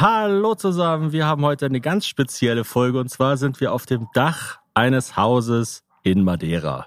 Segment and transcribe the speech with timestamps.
[0.00, 4.08] Hallo zusammen, wir haben heute eine ganz spezielle Folge und zwar sind wir auf dem
[4.14, 6.86] Dach eines Hauses in Madeira.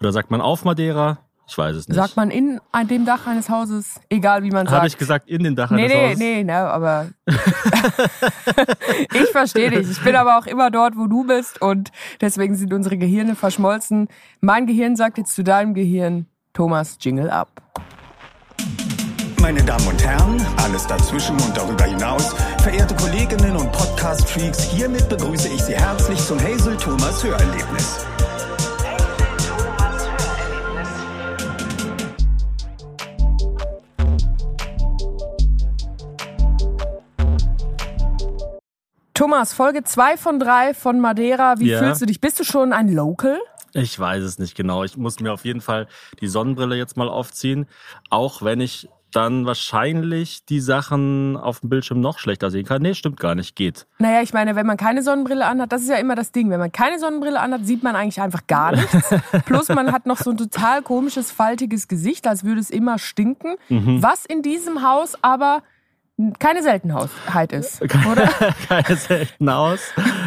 [0.00, 1.18] Oder sagt man auf Madeira?
[1.46, 1.96] Ich weiß es nicht.
[1.96, 2.60] Sagt man in
[2.90, 4.76] dem Dach eines Hauses, egal wie man sagt.
[4.76, 6.18] Habe ich gesagt, in dem Dach nee, eines nee, Hauses?
[6.18, 7.10] Nee, nee, ne, aber
[9.14, 9.88] ich verstehe dich.
[9.88, 14.08] Ich bin aber auch immer dort, wo du bist und deswegen sind unsere Gehirne verschmolzen.
[14.40, 17.62] Mein Gehirn sagt jetzt zu deinem Gehirn, Thomas, Jingle ab.
[19.44, 22.32] Meine Damen und Herren, alles dazwischen und darüber hinaus,
[22.62, 28.06] verehrte Kolleginnen und Podcast-Freaks, hiermit begrüße ich Sie herzlich zum Hazel Thomas Hörerlebnis.
[39.12, 41.58] Thomas, Folge 2 von 3 von Madeira.
[41.58, 41.80] Wie Ja.
[41.80, 42.18] fühlst du dich?
[42.22, 43.38] Bist du schon ein Local?
[43.74, 44.84] Ich weiß es nicht genau.
[44.84, 45.86] Ich muss mir auf jeden Fall
[46.20, 47.66] die Sonnenbrille jetzt mal aufziehen,
[48.08, 52.82] auch wenn ich dann wahrscheinlich die Sachen auf dem Bildschirm noch schlechter sehen kann.
[52.82, 53.86] Nee, stimmt gar nicht, geht.
[53.98, 56.50] Naja, ich meine, wenn man keine Sonnenbrille anhat, das ist ja immer das Ding.
[56.50, 59.14] Wenn man keine Sonnenbrille anhat, sieht man eigentlich einfach gar nichts.
[59.46, 63.54] Plus man hat noch so ein total komisches, faltiges Gesicht, als würde es immer stinken.
[63.68, 64.02] Mhm.
[64.02, 65.62] Was in diesem Haus aber
[66.38, 67.82] keine Seltenheit ist.
[68.10, 68.28] Oder?
[68.68, 69.80] Keine selten aus.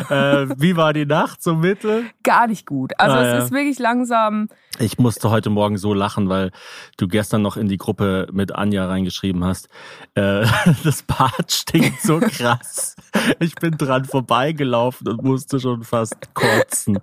[0.10, 2.04] äh, wie war die Nacht so mittel?
[2.24, 3.00] Gar nicht gut.
[3.00, 3.38] Also Ah, es ja.
[3.40, 4.50] ist wirklich langsam.
[4.80, 6.52] Ich musste heute Morgen so lachen, weil
[6.98, 9.70] du gestern noch in die Gruppe mit Anja reingeschrieben hast.
[10.14, 10.46] Äh,
[10.84, 12.96] das Bad stinkt so krass.
[13.40, 17.00] Ich bin dran vorbeigelaufen und musste schon fast kotzen.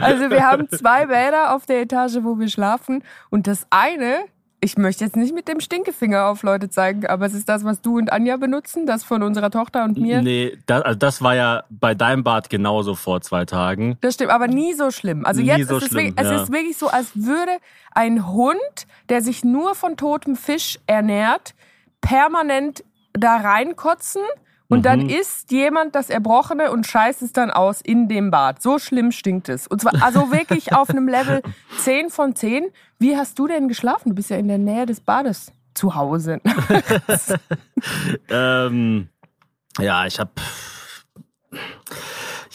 [0.00, 3.02] Also wir haben zwei Bäder auf der Etage, wo wir schlafen.
[3.30, 4.20] Und das eine,
[4.60, 7.82] ich möchte jetzt nicht mit dem Stinkefinger auf Leute zeigen, aber es ist das, was
[7.82, 10.22] du und Anja benutzen, das von unserer Tochter und mir.
[10.22, 13.98] Nee, das, also das war ja bei deinem Bad genauso vor zwei Tagen.
[14.00, 15.26] Das stimmt, aber nie so schlimm.
[15.26, 16.42] Also Nie jetzt so ist es, schlimm, wirklich, es ja.
[16.42, 17.52] ist wirklich so, als würde
[17.92, 21.54] ein Hund, der sich nur von totem Fisch ernährt,
[22.00, 22.82] permanent
[23.12, 24.22] da reinkotzen
[24.68, 24.82] und Mhm.
[24.82, 28.60] dann isst jemand das Erbrochene und scheißt es dann aus in dem Bad.
[28.62, 29.66] So schlimm stinkt es.
[29.66, 31.42] Und zwar also wirklich auf einem Level
[31.78, 32.66] 10 von 10.
[32.98, 34.10] Wie hast du denn geschlafen?
[34.10, 36.40] Du bist ja in der Nähe des Bades zu Hause.
[38.28, 39.08] Ähm,
[39.78, 40.30] ja, ich habe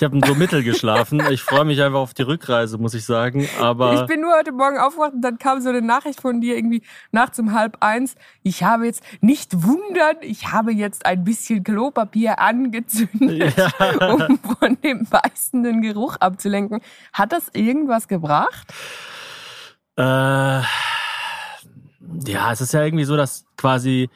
[0.01, 1.21] ich habe so mittel geschlafen.
[1.29, 3.47] Ich freue mich einfach auf die Rückreise, muss ich sagen.
[3.59, 6.55] Aber Ich bin nur heute Morgen aufgewacht und dann kam so eine Nachricht von dir
[6.55, 6.81] irgendwie
[7.11, 8.15] nachts um halb eins.
[8.41, 13.53] Ich habe jetzt, nicht wundern, ich habe jetzt ein bisschen Klopapier angezündet,
[13.99, 16.81] um von dem beißenden Geruch abzulenken.
[17.13, 18.73] Hat das irgendwas gebracht?
[19.97, 20.65] Äh, ja,
[22.51, 24.09] es ist ja irgendwie so, dass quasi,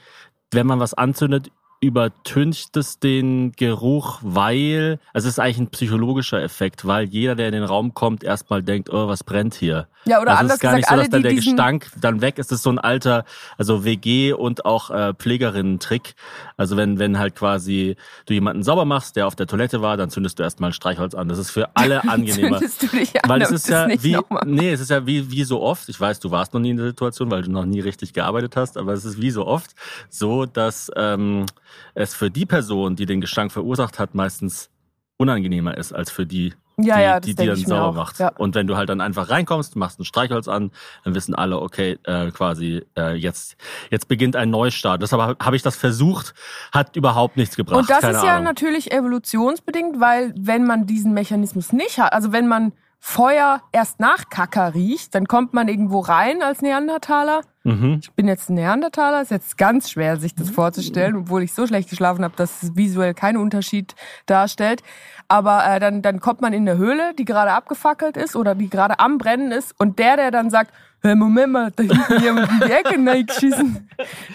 [0.52, 1.52] wenn man was anzündet,
[1.86, 7.48] übertüncht es den Geruch, weil, also es ist eigentlich ein psychologischer Effekt, weil jeder, der
[7.48, 9.88] in den Raum kommt, erstmal denkt, oh, was brennt hier?
[10.06, 11.36] Ja, oder also es anders ist gar gesagt, nicht so, alle, dass dann die der
[11.36, 12.52] Gestank dann weg ist.
[12.52, 13.26] Das ist so ein alter,
[13.58, 16.16] also WG und auch äh, Pflegerinnen-Trick.
[16.58, 17.96] Also wenn, wenn halt quasi
[18.28, 21.16] du jemanden sauber machst, der auf der Toilette war, dann zündest du erstmal ein Streichholz
[21.16, 21.28] an.
[21.28, 22.60] Das ist für alle angenehmer.
[22.60, 25.44] Zündest du dich an, Weil es ist ja wie, nee, es ist ja wie, wie
[25.44, 25.90] so oft.
[25.90, 28.56] Ich weiß, du warst noch nie in der Situation, weil du noch nie richtig gearbeitet
[28.56, 29.72] hast, aber es ist wie so oft
[30.10, 31.46] so, dass ähm,
[31.94, 34.70] es für die Person, die den Gestank verursacht hat, meistens
[35.18, 37.94] unangenehmer ist als für die, Ja, die, ja, die, die dann sauber auch.
[37.96, 38.20] macht.
[38.20, 38.34] Ja.
[38.38, 40.72] Und wenn du halt dann einfach reinkommst, machst ein Streichholz an,
[41.06, 43.56] dann wissen alle, okay, äh, quasi äh, jetzt
[43.92, 45.02] jetzt beginnt ein Neustart.
[45.02, 46.34] Deshalb habe hab ich das versucht,
[46.74, 47.80] hat überhaupt nichts gebracht.
[47.80, 48.44] Und das Keine ist ja Ahnung.
[48.44, 52.74] natürlich evolutionsbedingt, weil wenn man diesen Mechanismus nicht hat, also wenn man
[53.08, 57.42] Feuer erst nach Kacker riecht, dann kommt man irgendwo rein als Neandertaler.
[57.64, 58.00] Mhm.
[58.02, 61.68] Ich bin jetzt ein Neandertaler, ist jetzt ganz schwer, sich das vorzustellen, obwohl ich so
[61.68, 63.94] schlecht geschlafen habe, dass es visuell keinen Unterschied
[64.26, 64.82] darstellt.
[65.28, 68.72] Aber äh, dann, dann kommt man in eine Höhle, die gerade abgefackelt ist oder die
[68.72, 72.50] gerade am Brennen ist und der, der dann sagt, hey, Moment mal, da hinten jemand
[72.50, 73.88] in die Ecke reingeschissen,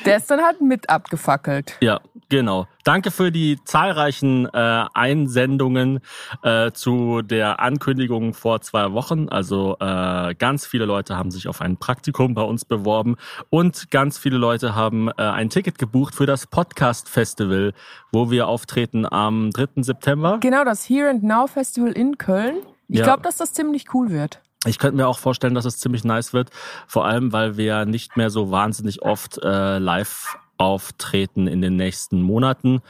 [0.04, 1.76] der ist dann halt mit abgefackelt.
[1.80, 2.66] Ja, genau.
[2.84, 6.00] Danke für die zahlreichen äh, Einsendungen
[6.42, 9.28] äh, zu der Ankündigung vor zwei Wochen.
[9.28, 13.16] Also äh, ganz viele Leute haben sich auf ein Praktikum bei uns beworben
[13.50, 17.74] und ganz viele Leute haben äh, ein Ticket gebucht für das Podcast Festival,
[18.12, 19.82] wo wir auftreten am 3.
[19.82, 20.38] September.
[20.40, 22.56] Genau, das Here and Now Festival in Köln.
[22.88, 23.04] Ich Ja.
[23.04, 24.40] glaube, dass das ziemlich cool wird.
[24.66, 26.50] Ich könnte mir auch vorstellen, dass es ziemlich nice wird,
[26.86, 32.20] vor allem weil wir nicht mehr so wahnsinnig oft äh, live auftreten in den nächsten
[32.20, 32.82] Monaten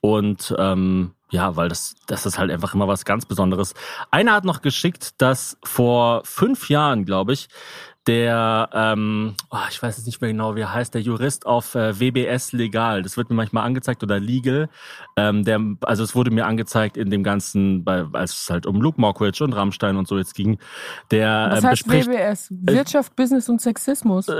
[0.00, 3.74] und ähm, ja, weil das das ist halt einfach immer was ganz Besonderes.
[4.10, 7.48] Einer hat noch geschickt, dass vor fünf Jahren, glaube ich,
[8.06, 11.74] der, ähm, oh, ich weiß jetzt nicht mehr genau, wie er heißt, der Jurist auf
[11.74, 13.02] äh, WBS Legal.
[13.02, 14.68] Das wird mir manchmal angezeigt oder Legal.
[15.16, 18.82] Ähm, der, also es wurde mir angezeigt in dem ganzen, bei, als es halt um
[18.82, 20.58] Luke Mockridge und Rammstein und so jetzt ging.
[21.10, 22.48] Der Was ähm, heißt WBS?
[22.50, 24.26] Wirtschaft, Business und Sexismus.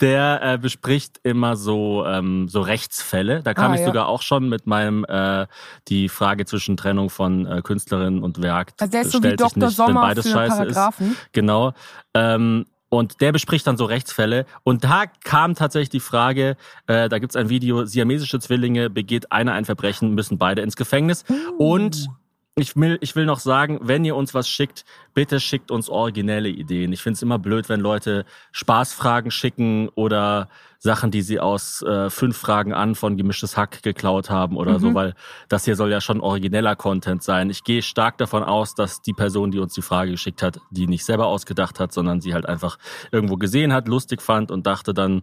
[0.00, 3.42] der äh, bespricht immer so ähm, so Rechtsfälle.
[3.42, 3.86] Da kam Ah, ich ja.
[3.86, 5.46] sogar auch schon mit meinem äh,
[5.88, 8.72] die Frage zwischen Trennung von äh, Künstlerin und Werk.
[8.78, 9.64] Also der ist so wie Dr.
[9.64, 10.66] nicht, Sommer beides für scheiße
[11.00, 11.32] Ist.
[11.32, 11.72] Genau.
[12.14, 14.44] Ähm, und der bespricht dann so Rechtsfälle.
[14.64, 16.56] Und da kam tatsächlich die Frage,
[16.86, 21.24] äh, da gibt's ein Video, siamesische Zwillinge, begeht einer ein Verbrechen, müssen beide ins Gefängnis.
[21.30, 21.72] Uh.
[21.72, 22.08] Und
[22.54, 24.84] ich will, ich will noch sagen, wenn ihr uns was schickt,
[25.14, 26.92] bitte schickt uns originelle Ideen.
[26.92, 32.10] Ich finde es immer blöd, wenn Leute Spaßfragen schicken oder Sachen, die sie aus äh,
[32.10, 35.14] fünf Fragen an von gemischtes Hack geklaut haben oder so, weil
[35.48, 37.48] das hier soll ja schon origineller Content sein.
[37.48, 40.86] Ich gehe stark davon aus, dass die Person, die uns die Frage geschickt hat, die
[40.86, 42.78] nicht selber ausgedacht hat, sondern sie halt einfach
[43.12, 45.22] irgendwo gesehen hat, lustig fand und dachte dann,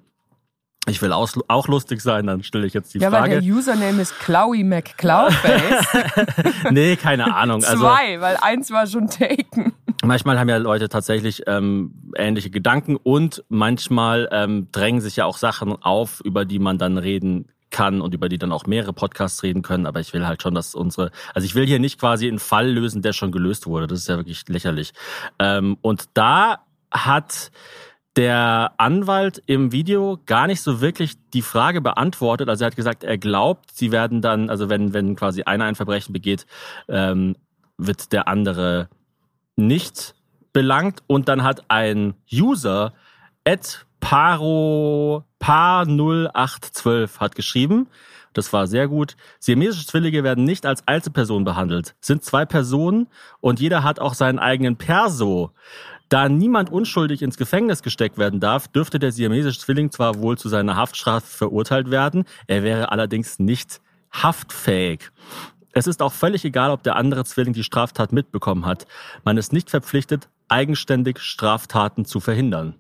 [0.88, 3.42] ich will aus, auch lustig sein, dann stelle ich jetzt die Ja, weil Frage.
[3.42, 5.88] der Username ist Clowy McClowface.
[6.72, 7.64] nee, keine Ahnung.
[7.64, 9.74] Also, Zwei, weil eins war schon taken.
[10.04, 15.38] Manchmal haben ja Leute tatsächlich ähm, ähnliche Gedanken und manchmal ähm, drängen sich ja auch
[15.38, 19.44] Sachen auf, über die man dann reden kann und über die dann auch mehrere Podcasts
[19.44, 19.86] reden können.
[19.86, 22.68] Aber ich will halt schon, dass unsere, also ich will hier nicht quasi einen Fall
[22.72, 23.86] lösen, der schon gelöst wurde.
[23.86, 24.94] Das ist ja wirklich lächerlich.
[25.38, 26.60] Ähm, und da
[26.92, 27.52] hat
[28.16, 32.50] der Anwalt im Video gar nicht so wirklich die Frage beantwortet.
[32.50, 35.76] Also er hat gesagt, er glaubt, sie werden dann, also wenn, wenn quasi einer ein
[35.76, 36.46] Verbrechen begeht,
[36.88, 37.36] ähm,
[37.78, 38.90] wird der andere
[39.56, 40.16] nicht
[40.54, 41.04] belangt.
[41.08, 42.94] Und dann hat ein User,
[43.46, 47.88] at paro, par0812 hat geschrieben,
[48.34, 49.16] das war sehr gut.
[49.40, 51.96] Siamesische Zwillinge werden nicht als Einzelperson behandelt.
[52.00, 53.08] Sind zwei Personen
[53.40, 55.52] und jeder hat auch seinen eigenen Perso.
[56.10, 60.50] Da niemand unschuldig ins Gefängnis gesteckt werden darf, dürfte der siamesische Zwilling zwar wohl zu
[60.50, 63.80] seiner Haftstrafe verurteilt werden, er wäre allerdings nicht
[64.12, 65.12] haftfähig.
[65.72, 68.88] Es ist auch völlig egal, ob der andere Zwilling die Straftat mitbekommen hat.
[69.24, 72.74] Man ist nicht verpflichtet, eigenständig Straftaten zu verhindern.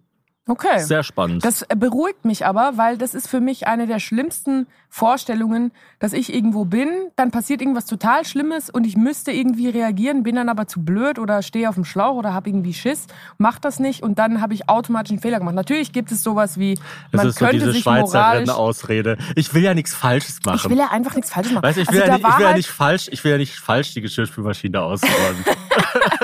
[0.49, 0.79] Okay.
[0.79, 1.45] Sehr spannend.
[1.45, 6.33] Das beruhigt mich aber, weil das ist für mich eine der schlimmsten Vorstellungen, dass ich
[6.33, 10.65] irgendwo bin, dann passiert irgendwas total Schlimmes und ich müsste irgendwie reagieren, bin dann aber
[10.65, 13.05] zu blöd oder stehe auf dem Schlauch oder habe irgendwie Schiss,
[13.37, 15.53] mach das nicht und dann habe ich automatisch einen Fehler gemacht.
[15.53, 16.79] Natürlich gibt es sowas wie, es
[17.11, 18.57] man ist so könnte diese sich Schweizer.
[18.57, 19.17] Ausrede.
[19.35, 20.61] Ich will ja nichts Falsches machen.
[20.63, 21.63] Ich will ja einfach nichts falsch machen.
[21.63, 23.31] Weißt du, ich will, also ja, nicht, ich war will ja nicht falsch, ich will
[23.31, 25.45] ja nicht falsch die Geschirrspülmaschine ausräumen.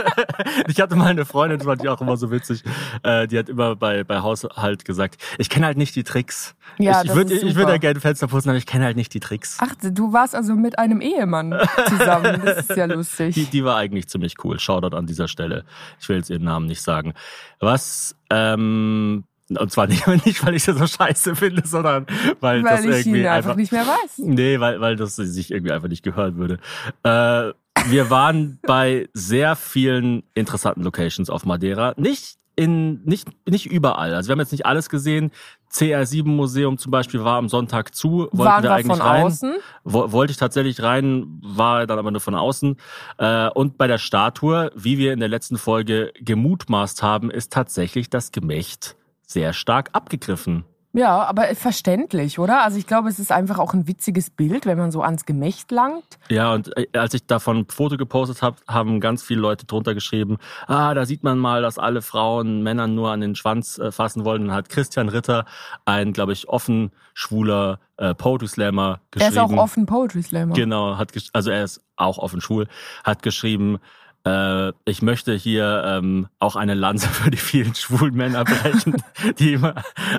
[0.68, 2.64] ich hatte mal eine Freundin, das fand ich auch immer so witzig,
[3.04, 6.56] äh, die hat immer bei, bei Haushalt gesagt, ich kenne halt nicht die Tricks.
[6.78, 9.14] Ja, ich das würde ich würde ja gerne Fenster putzen, aber ich kenne halt nicht
[9.14, 9.58] die Tricks.
[9.62, 11.58] Ach, du warst also mit einem Ehemann
[11.88, 12.42] zusammen.
[12.46, 13.34] Das ist ja lustig.
[13.34, 14.60] Die, die war eigentlich ziemlich cool.
[14.60, 15.66] Shoutout an dieser Stelle.
[16.00, 17.14] Ich will jetzt ihren Namen nicht sagen.
[17.60, 22.06] Was, ähm, und zwar nicht, nicht weil ich sie so scheiße finde, sondern
[22.40, 24.18] weil, das weil ich irgendwie ihn einfach nicht mehr weiß.
[24.18, 26.60] Nee, weil, weil das sich irgendwie einfach nicht gehören würde.
[27.04, 27.54] Äh,
[27.88, 31.94] wir waren bei sehr vielen interessanten Locations auf Madeira.
[31.98, 34.14] Nicht in, nicht, nicht überall.
[34.14, 35.32] Also wir haben jetzt nicht alles gesehen.
[35.72, 38.30] CR7 Museum zum Beispiel war am Sonntag zu.
[38.32, 39.26] Wollten Waren wir eigentlich von rein.
[39.26, 39.56] außen?
[39.84, 42.78] Wo, wollte ich tatsächlich rein, war dann aber nur von außen.
[43.18, 48.10] Äh, und bei der Statue, wie wir in der letzten Folge gemutmaßt haben, ist tatsächlich
[48.10, 48.96] das Gemächt
[49.28, 50.64] sehr stark abgegriffen.
[50.96, 52.64] Ja, aber verständlich, oder?
[52.64, 55.70] Also ich glaube, es ist einfach auch ein witziges Bild, wenn man so ans Gemächt
[55.72, 56.06] langt.
[56.30, 59.94] Ja, und äh, als ich davon ein Foto gepostet habe, haben ganz viele Leute drunter
[59.94, 60.38] geschrieben,
[60.68, 64.24] ah, da sieht man mal, dass alle Frauen Männern nur an den Schwanz äh, fassen
[64.24, 64.48] wollen.
[64.48, 65.44] Dann hat Christian Ritter,
[65.84, 69.34] ein, glaube ich, offen schwuler äh, Poetry Slammer, Er geschrieben.
[69.34, 70.54] ist auch offen Poetry Slammer.
[70.54, 72.68] Genau, hat also er ist auch offen schwul,
[73.04, 73.80] hat geschrieben,
[74.26, 79.02] äh, ich möchte hier ähm, auch eine Lanze für die vielen schwulen Männer brechen,
[79.40, 79.76] die immer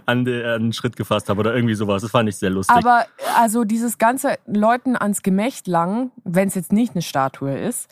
[0.06, 2.02] an, den, an den Schritt gefasst haben oder irgendwie sowas.
[2.02, 2.76] Das fand ich sehr lustig.
[2.76, 7.88] Aber also dieses ganze Leuten ans Gemächt langen, wenn es jetzt nicht eine Statue ist,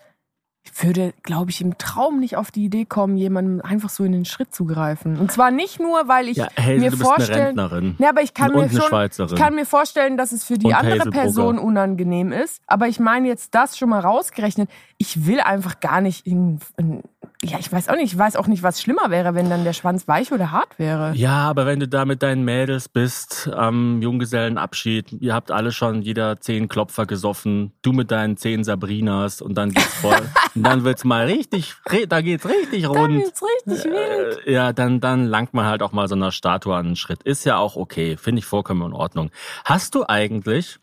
[0.64, 4.12] ich würde, glaube ich, im Traum nicht auf die Idee kommen, jemandem einfach so in
[4.12, 5.18] den Schritt zu greifen.
[5.18, 7.96] Und zwar nicht nur, weil ich ja, Hazel, mir du bist eine vorstellen, Rentnerin.
[7.98, 10.74] Ja, aber ich kann mir schon, ich kann mir vorstellen, dass es für die Und
[10.74, 11.10] andere.
[11.10, 12.62] Person unangenehm ist.
[12.66, 14.70] Aber ich meine jetzt das schon mal rausgerechnet.
[14.96, 17.02] Ich will einfach gar nicht in, in
[17.44, 19.72] ja, ich weiß auch nicht, ich weiß auch nicht, was schlimmer wäre, wenn dann der
[19.72, 21.12] Schwanz weich oder hart wäre.
[21.14, 26.02] Ja, aber wenn du da mit deinen Mädels bist am Junggesellenabschied, ihr habt alle schon
[26.02, 30.20] jeder zehn Klopfer gesoffen, du mit deinen zehn Sabrinas und dann geht's voll,
[30.54, 31.74] und dann wird's mal richtig,
[32.08, 33.14] da geht's richtig Dann rund.
[33.22, 34.46] wird's richtig wild.
[34.46, 37.22] Äh, ja, dann, dann langt man halt auch mal so einer Statue an den Schritt.
[37.22, 39.30] Ist ja auch okay, finde ich vollkommen in Ordnung.
[39.64, 40.78] Hast du eigentlich,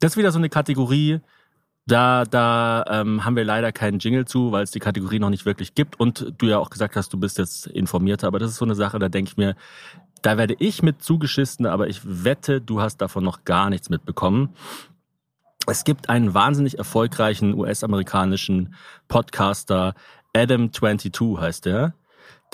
[0.00, 1.20] das ist wieder so eine Kategorie,
[1.86, 5.44] Da, da ähm, haben wir leider keinen Jingle zu, weil es die Kategorie noch nicht
[5.44, 6.00] wirklich gibt.
[6.00, 8.26] Und du ja auch gesagt hast, du bist jetzt informierter.
[8.26, 9.54] Aber das ist so eine Sache, da denke ich mir,
[10.22, 14.54] da werde ich mit zugeschissen, aber ich wette, du hast davon noch gar nichts mitbekommen.
[15.66, 18.74] Es gibt einen wahnsinnig erfolgreichen US-amerikanischen
[19.08, 19.94] Podcaster,
[20.34, 21.94] Adam22 heißt der.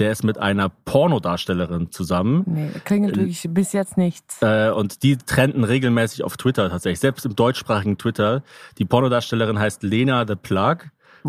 [0.00, 2.42] Der ist mit einer Pornodarstellerin zusammen.
[2.46, 4.40] Nee, klingelt wirklich bis jetzt nichts.
[4.40, 8.42] Äh, und die trenden regelmäßig auf Twitter tatsächlich, selbst im deutschsprachigen Twitter.
[8.78, 10.78] Die Pornodarstellerin heißt Lena the Plug.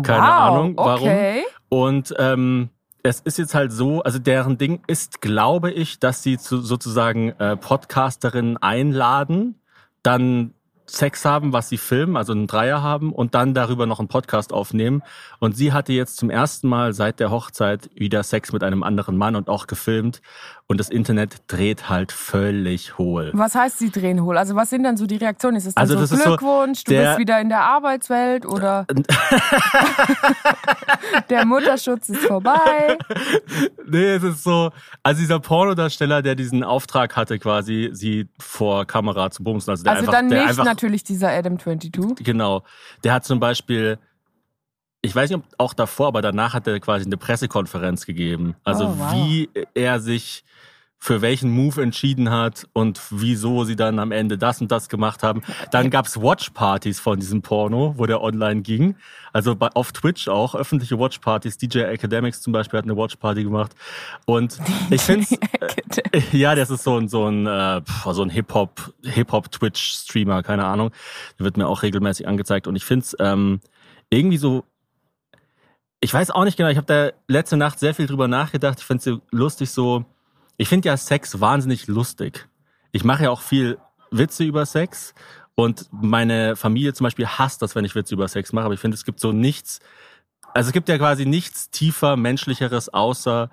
[0.02, 1.02] Keine wow, Ahnung warum.
[1.02, 1.44] Okay.
[1.68, 2.70] Und ähm,
[3.02, 7.30] es ist jetzt halt so, also deren Ding ist, glaube ich, dass sie zu, sozusagen
[7.38, 9.60] äh, Podcasterinnen einladen,
[10.02, 10.54] dann
[10.86, 14.52] Sex haben, was sie filmen, also einen Dreier haben und dann darüber noch einen Podcast
[14.52, 15.02] aufnehmen.
[15.38, 19.16] Und sie hatte jetzt zum ersten Mal seit der Hochzeit wieder Sex mit einem anderen
[19.16, 20.20] Mann und auch gefilmt.
[20.66, 23.30] Und das Internet dreht halt völlig hohl.
[23.34, 24.38] Was heißt sie drehen hohl?
[24.38, 25.56] Also was sind dann so die Reaktionen?
[25.56, 28.86] Ist es Also so ist so, Glückwunsch, du bist wieder in der Arbeitswelt oder
[31.30, 32.58] der Mutterschutz ist vorbei?
[33.86, 34.70] Nee, es ist so,
[35.02, 39.70] also dieser Pornodarsteller, der diesen Auftrag hatte, quasi sie vor Kamera zu bumsen.
[39.70, 42.24] Also, der Also einfach, dann der einfach, natürlich dieser Adam 22.
[42.24, 42.62] Genau.
[43.04, 43.98] Der hat zum Beispiel,
[45.02, 48.54] ich weiß nicht, ob auch davor, aber danach hat er quasi eine Pressekonferenz gegeben.
[48.64, 49.12] Also Oh, wow.
[49.14, 50.44] wie er sich
[51.02, 55.24] für welchen Move entschieden hat und wieso sie dann am Ende das und das gemacht
[55.24, 55.42] haben.
[55.72, 58.94] Dann gab's Watchpartys von diesem Porno, wo der online ging.
[59.32, 61.58] Also bei, auf Twitch auch, öffentliche Watchpartys.
[61.58, 63.72] DJ Academics zum Beispiel hat eine Watchparty gemacht.
[64.26, 65.26] Und ich finde
[66.30, 67.80] ja, das ist so ein so ein äh,
[68.12, 70.92] so ein Hip Hop Hip Hop Twitch Streamer, keine Ahnung.
[71.36, 73.58] Der wird mir auch regelmäßig angezeigt und ich find's ähm,
[74.08, 74.62] irgendwie so.
[75.98, 76.68] Ich weiß auch nicht genau.
[76.68, 78.78] Ich habe da letzte Nacht sehr viel drüber nachgedacht.
[78.78, 80.04] Ich find's so lustig so.
[80.56, 82.48] Ich finde ja Sex wahnsinnig lustig.
[82.92, 83.78] Ich mache ja auch viel
[84.10, 85.14] Witze über Sex
[85.54, 88.66] und meine Familie zum Beispiel hasst das, wenn ich Witze über Sex mache.
[88.66, 89.80] Aber ich finde, es gibt so nichts.
[90.54, 93.50] Also es gibt ja quasi nichts tiefer menschlicheres außer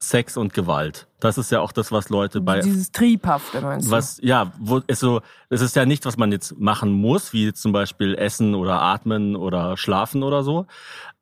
[0.00, 1.08] Sex und Gewalt.
[1.18, 3.90] Das ist ja auch das, was Leute bei Dieses Triebhafte meinst du?
[3.90, 7.52] was ja, wo ist so, es ist ja nicht, was man jetzt machen muss, wie
[7.52, 10.66] zum Beispiel essen oder atmen oder schlafen oder so.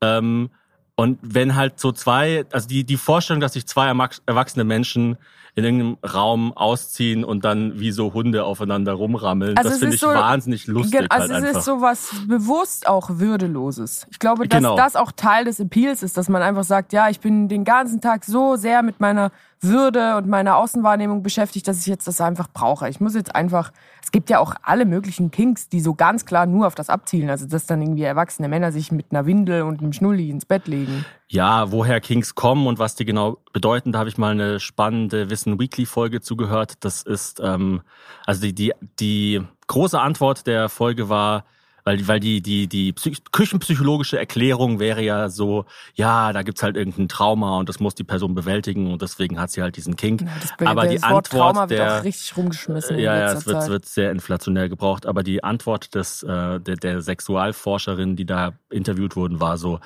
[0.01, 0.51] Ähm,
[0.97, 5.15] und wenn halt so zwei, also die die Vorstellung, dass sich zwei erwachsene Menschen
[5.55, 10.01] in irgendeinem Raum ausziehen und dann wie so Hunde aufeinander rumrammeln, Also das finde ich
[10.01, 11.59] so- wahnsinnig lustig Gen- Also halt es einfach.
[11.61, 14.05] ist so was bewusst auch Würdeloses.
[14.11, 14.75] Ich glaube, dass Genau.
[14.75, 18.01] das auch Teil des Appeals ist, dass man einfach sagt, ja, ich bin den ganzen
[18.01, 22.47] Tag so sehr mit meiner Würde und meiner Außenwahrnehmung beschäftigt, dass ich jetzt das einfach
[22.51, 22.87] brauche.
[22.89, 23.71] Ich muss jetzt einfach,
[24.03, 27.29] es gibt ja auch alle möglichen Kinks, die so ganz klar nur auf das abzielen.
[27.29, 30.67] Also dass dann irgendwie erwachsene Männer sich mit einer Windel und einem Schnulli ins Bett
[30.67, 31.05] legen.
[31.27, 35.29] Ja, woher Kings kommen und was die genau bedeuten, da habe ich mal eine spannende
[35.29, 36.75] Wissen Weekly Folge zugehört.
[36.81, 37.81] Das ist ähm,
[38.25, 41.45] also die die die große Antwort der Folge war,
[41.87, 45.63] weil weil die die die Psych küchenpsychologische Erklärung wäre ja so,
[45.95, 49.51] ja, da gibt's halt irgendein Trauma und das muss die Person bewältigen und deswegen hat
[49.51, 50.27] sie halt diesen Kink.
[50.41, 52.99] Das, Aber das die Wort Antwort Trauma wird der auch richtig rumgeschmissen.
[52.99, 53.69] ja, ja, es wird, Zeit.
[53.69, 55.05] wird sehr inflationär gebraucht.
[55.05, 59.79] Aber die Antwort des, äh, der, der Sexualforscherin, die da interviewt wurden, war so,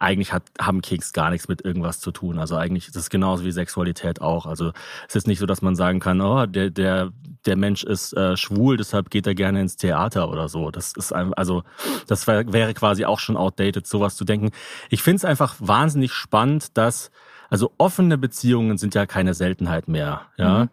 [0.00, 2.38] eigentlich hat, haben Keks gar nichts mit irgendwas zu tun.
[2.38, 4.46] Also eigentlich ist es genauso wie Sexualität auch.
[4.46, 4.72] Also
[5.06, 7.12] es ist nicht so, dass man sagen kann, oh, der, der,
[7.44, 10.70] der Mensch ist äh, schwul, deshalb geht er gerne ins Theater oder so.
[10.70, 11.62] Das ist einfach, also
[12.06, 14.50] das wär, wäre quasi auch schon outdated, sowas zu denken.
[14.88, 17.10] Ich finde es einfach wahnsinnig spannend, dass
[17.50, 20.68] also offene Beziehungen sind ja keine Seltenheit mehr, ja.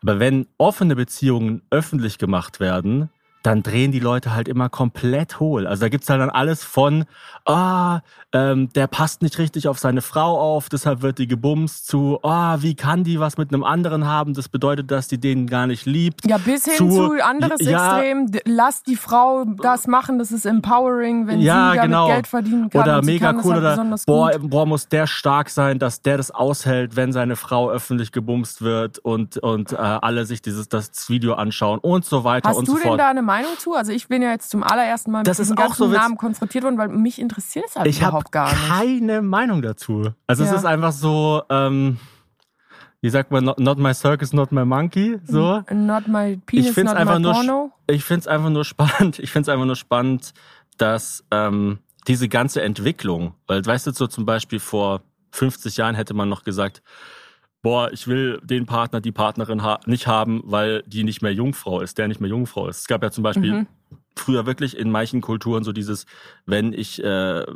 [0.00, 3.10] Aber wenn offene Beziehungen öffentlich gemacht werden,
[3.42, 5.66] dann drehen die Leute halt immer komplett hohl.
[5.66, 7.04] Also da gibt's halt dann alles von,
[7.46, 8.00] ah,
[8.32, 12.58] ähm, der passt nicht richtig auf seine Frau auf, deshalb wird die gebumst zu, ah,
[12.60, 14.34] wie kann die was mit einem anderen haben?
[14.34, 16.26] Das bedeutet, dass die den gar nicht liebt.
[16.28, 18.30] Ja, bis hin zu- zu, anderes ja, Extrem.
[18.44, 22.06] Lass die Frau das machen, das ist empowering, wenn ja, sie damit genau.
[22.08, 22.82] Geld verdienen kann.
[22.82, 24.50] Oder mega kann cool halt oder boah, gut.
[24.50, 28.98] boah, muss der stark sein, dass der das aushält, wenn seine Frau öffentlich gebumst wird
[28.98, 32.76] und und äh, alle sich dieses das Video anschauen und so weiter Hast und so
[32.76, 33.00] fort.
[33.30, 33.74] Meinung zu?
[33.74, 36.16] Also ich bin ja jetzt zum allerersten Mal mit Das ist diesem ganzen so Namen
[36.16, 38.68] konfrontiert worden, weil mich interessiert es halt ich habe überhaupt gar nicht.
[38.68, 40.12] keine Meinung dazu.
[40.26, 40.56] Also es Ja.
[40.56, 41.98] ist einfach so, ähm,
[43.00, 45.62] wie sagt man, not, not my circus, not my monkey, so.
[45.70, 47.72] Not my penis, ich finde not es einfach my nur, porno.
[47.86, 49.18] ich finde es einfach nur spannend.
[49.24, 50.32] Ich finde es einfach nur spannend,
[50.76, 56.12] dass ähm, diese ganze Entwicklung, weil weißt du so zum Beispiel vor 50 Jahren hätte
[56.14, 56.82] man noch gesagt,
[57.62, 61.80] boah, ich will den Partner, die Partnerin ha nicht haben, weil die nicht mehr Jungfrau
[61.80, 62.78] ist, der nicht mehr Jungfrau ist.
[62.80, 63.66] Es gab ja zum Beispiel Mhm.
[64.16, 66.06] früher wirklich in manchen Kulturen so dieses,
[66.46, 67.46] wenn ich äh, äh,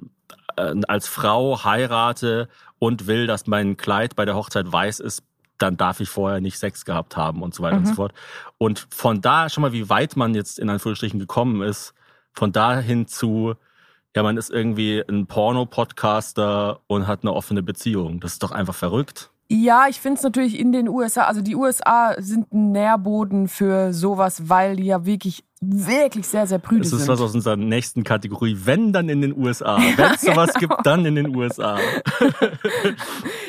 [0.89, 5.23] als Frau heirate und will, dass mein Kleid bei der Hochzeit weiß ist,
[5.59, 7.97] dann darf ich vorher nicht Sex gehabt haben und so weiter und so Mhm.
[7.97, 8.13] fort.
[8.59, 11.95] Und von da schon mal, wie weit man jetzt in Anführungsstrichen gekommen ist,
[12.33, 13.55] von dahin zu,
[14.17, 18.21] ja, man ist irgendwie ein Porno-Podcaster und hat eine offene Beziehung.
[18.21, 19.31] Das ist doch einfach verrückt.
[19.49, 23.93] Ja, ich finde es natürlich in den USA, also die USA sind ein Nährboden für
[23.93, 27.01] sowas, weil die ja wirklich, wirklich sehr, sehr prüde Das sind.
[27.01, 28.57] ist was aus unserer nächsten Kategorie.
[28.65, 29.79] Wenn, dann in den USA.
[29.97, 30.75] Wenn es sowas genau.
[30.77, 31.79] gibt, dann in den USA.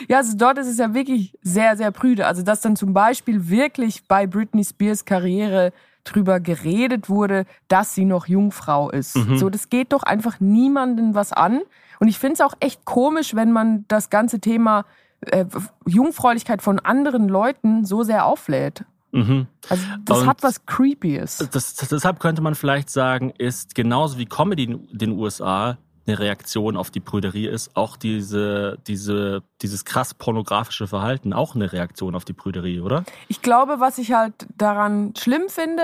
[0.08, 2.28] Ja, also dort ist es ja wirklich sehr, sehr prüde.
[2.28, 5.74] Also dass dann zum Beispiel wirklich bei Britney Spears Karriere
[6.04, 9.16] drüber geredet wurde, dass sie noch Jungfrau ist.
[9.16, 9.38] Mhm.
[9.38, 11.62] So, das geht doch einfach niemanden was an.
[12.00, 14.86] Und ich finde es auch echt komisch, wenn man das ganze Thema
[15.32, 15.46] äh,
[15.86, 18.86] Jungfräulichkeit von anderen Leuten so sehr auflädt.
[19.12, 19.48] Mhm.
[19.70, 21.48] Also das Und- hat was Creepyes.
[21.52, 25.78] Das, deshalb könnte man vielleicht sagen, ist genauso wie Comedy in den USA
[26.08, 31.72] eine Reaktion auf die Prüderie ist, auch diese, diese, dieses krass pornografische Verhalten auch eine
[31.74, 33.04] Reaktion auf die Prüderie, oder?
[33.28, 35.82] Ich glaube, was ich halt daran schlimm finde,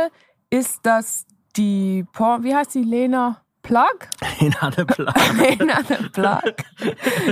[0.51, 4.07] ist, dass die, Por wie heißt die, Lena Plug?
[4.39, 5.13] In alle Plan.
[5.37, 6.53] Lena the Plug.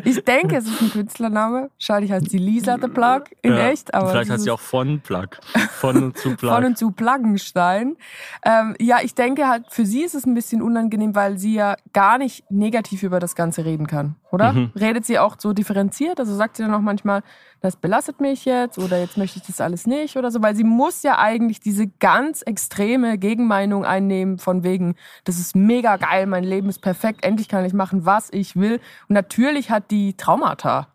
[0.05, 1.69] Ich denke, es ist ein Künstlername.
[1.75, 3.93] Wahrscheinlich heißt sie Lisa the Plug in Ja, echt.
[3.93, 5.27] Aber vielleicht hat sie auch von Plug.
[5.71, 6.51] Von und zu Plug.
[6.53, 7.98] von und zu Pluggenstein.
[8.43, 11.75] Ähm, ja, ich denke halt, für sie ist es ein bisschen unangenehm, weil sie ja
[11.93, 14.53] gar nicht negativ über das Ganze reden kann, oder?
[14.53, 14.71] Mhm.
[14.79, 16.19] Redet sie auch so differenziert?
[16.19, 17.24] Also sagt sie dann auch manchmal,
[17.62, 20.63] das belastet mich jetzt oder jetzt möchte ich das alles nicht oder so, weil sie
[20.63, 24.95] muss ja eigentlich diese ganz extreme Gegenmeinung einnehmen von wegen,
[25.25, 28.79] das ist mega geil, mein Leben ist perfekt, endlich kann ich machen, was ich will.
[29.07, 30.88] Und natürlich hat die Traumata.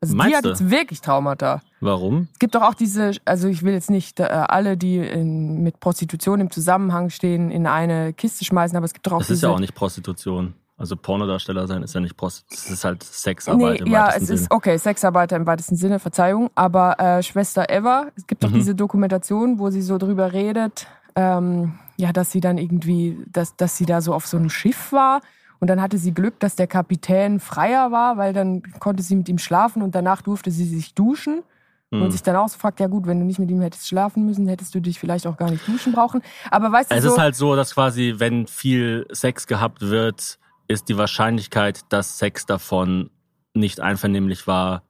[0.00, 0.48] Also die Meinst hat du?
[0.50, 1.62] jetzt wirklich Traumata.
[1.80, 2.28] Warum?
[2.32, 5.80] Es gibt doch auch diese, also ich will jetzt nicht äh, alle, die in, mit
[5.80, 9.42] Prostitution im Zusammenhang stehen, in eine Kiste schmeißen, aber es gibt doch auch Das ist
[9.42, 10.54] ja auch nicht Prostitution.
[10.78, 12.64] Also Pornodarsteller sein ist ja nicht Prostitution.
[12.66, 14.40] Das ist halt Sexarbeit Nee, im ja, weitesten es Sinne.
[14.40, 16.50] ist okay, Sexarbeiter im weitesten Sinne, Verzeihung.
[16.54, 18.54] Aber äh, Schwester Eva, es gibt doch Mhm.
[18.56, 23.76] diese Dokumentation, wo sie so drüber redet, ähm, ja, dass sie dann irgendwie, dass, dass
[23.76, 25.20] sie da so auf so einem Schiff war
[25.58, 29.28] und dann hatte sie Glück, dass der Kapitän freier war, weil dann konnte sie mit
[29.28, 31.42] ihm schlafen und danach durfte sie sich duschen.
[31.90, 32.02] Mhm.
[32.02, 34.26] Und sich dann auch so fragt, ja gut, wenn du nicht mit ihm hättest schlafen
[34.26, 36.20] müssen, hättest du dich vielleicht auch gar nicht duschen brauchen.
[36.50, 40.40] Aber weißt du Es so, ist halt so, dass quasi, wenn viel Sex gehabt wird,
[40.66, 43.10] ist die Wahrscheinlichkeit, dass Sex davon
[43.54, 44.82] nicht einvernehmlich war,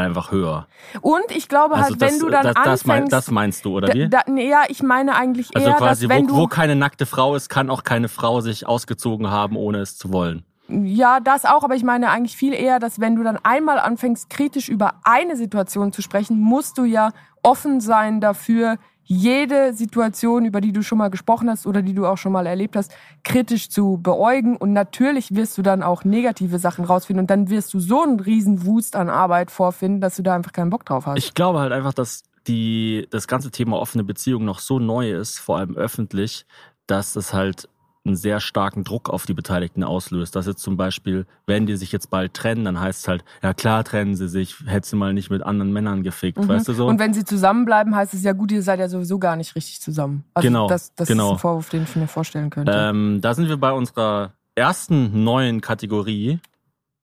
[0.00, 0.66] einfach höher.
[1.00, 3.64] und ich glaube halt, Also das, wenn du dann das, das, mein, anfängst, das meinst
[3.64, 4.08] du, oder wie?
[4.08, 6.76] da, nee, ja, ich meine eigentlich Also eher, quasi, dass wenn wo, du wo keine
[6.76, 10.44] nackte Frau ist, kann auch keine Frau sich ausgezogen haben, ohne es zu wollen.
[10.68, 14.30] Ja, das auch, aber ich meine eigentlich viel eher, dass wenn du dann einmal anfängst,
[14.30, 17.10] kritisch über eine Situation zu sprechen, musst du ja
[17.42, 22.06] offen sein dafür, jede Situation, über die du schon mal gesprochen hast oder die du
[22.06, 24.56] auch schon mal erlebt hast, kritisch zu beäugen.
[24.56, 28.20] Und natürlich wirst du dann auch negative Sachen rausfinden und dann wirst du so einen
[28.20, 31.18] riesen Wust an Arbeit vorfinden, dass du da einfach keinen Bock drauf hast.
[31.18, 35.38] Ich glaube halt einfach, dass die, das ganze Thema offene Beziehung noch so neu ist,
[35.38, 36.46] vor allem öffentlich,
[36.86, 37.68] dass es halt
[38.06, 40.36] einen sehr starken Druck auf die Beteiligten auslöst.
[40.36, 43.54] Dass jetzt zum Beispiel, wenn die sich jetzt bald trennen, dann heißt es halt, ja
[43.54, 46.48] klar trennen sie sich, hätte sie mal nicht mit anderen Männern gefickt, Mhm.
[46.48, 46.86] weißt du so?
[46.86, 49.80] Und wenn sie zusammenbleiben, heißt es ja gut, ihr seid ja sowieso gar nicht richtig
[49.80, 50.24] zusammen.
[50.34, 51.28] Also Genau, das, das genau.
[51.28, 52.72] ist ein Vorwurf, den ich mir vorstellen könnte.
[52.74, 56.40] ähm, da sind wir bei unserer ersten neuen Kategorie.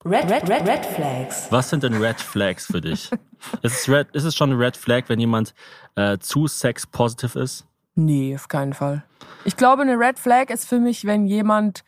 [0.06, 1.48] Red, red, red, red flags.
[1.52, 3.12] Was sind denn Red Flags für dich?
[3.62, 5.54] ist, es red, ist es schon eine Red Flag, wenn jemand
[5.96, 7.66] äh, zu sex-positive ist?
[7.96, 9.04] Nee, auf keinen Fall.
[9.44, 11.84] Ich glaube, eine Red Flag ist für mich, wenn jemand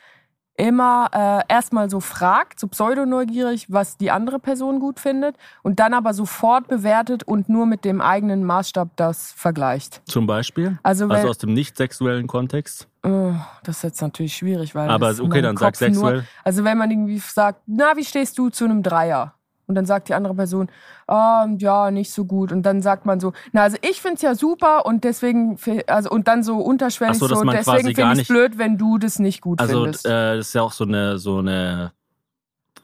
[0.55, 5.93] immer äh, erstmal so fragt, so pseudoneugierig, was die andere Person gut findet und dann
[5.93, 10.01] aber sofort bewertet und nur mit dem eigenen Maßstab das vergleicht.
[10.05, 10.77] Zum Beispiel?
[10.83, 12.87] Also, Also aus dem nicht sexuellen Kontext?
[13.03, 13.31] äh,
[13.63, 16.13] das ist jetzt natürlich schwierig, weil Aber okay, dann sag sexuell.
[16.17, 19.33] Nur, also wenn man irgendwie sagt, na, wie stehst du zu einem Dreier?
[19.73, 20.69] Und dann sagt die andere Person,
[21.07, 22.51] ah, ja, nicht so gut.
[22.51, 25.57] Und dann sagt man so, na, also ich find's ja super und deswegen,
[25.87, 28.57] also und dann so unterschwellig Ach so, dass so, man deswegen finde ich nicht- blöd,
[28.59, 30.05] wenn du das nicht gut Also findest.
[30.05, 31.91] äh, das ist ja auch so eine, so eine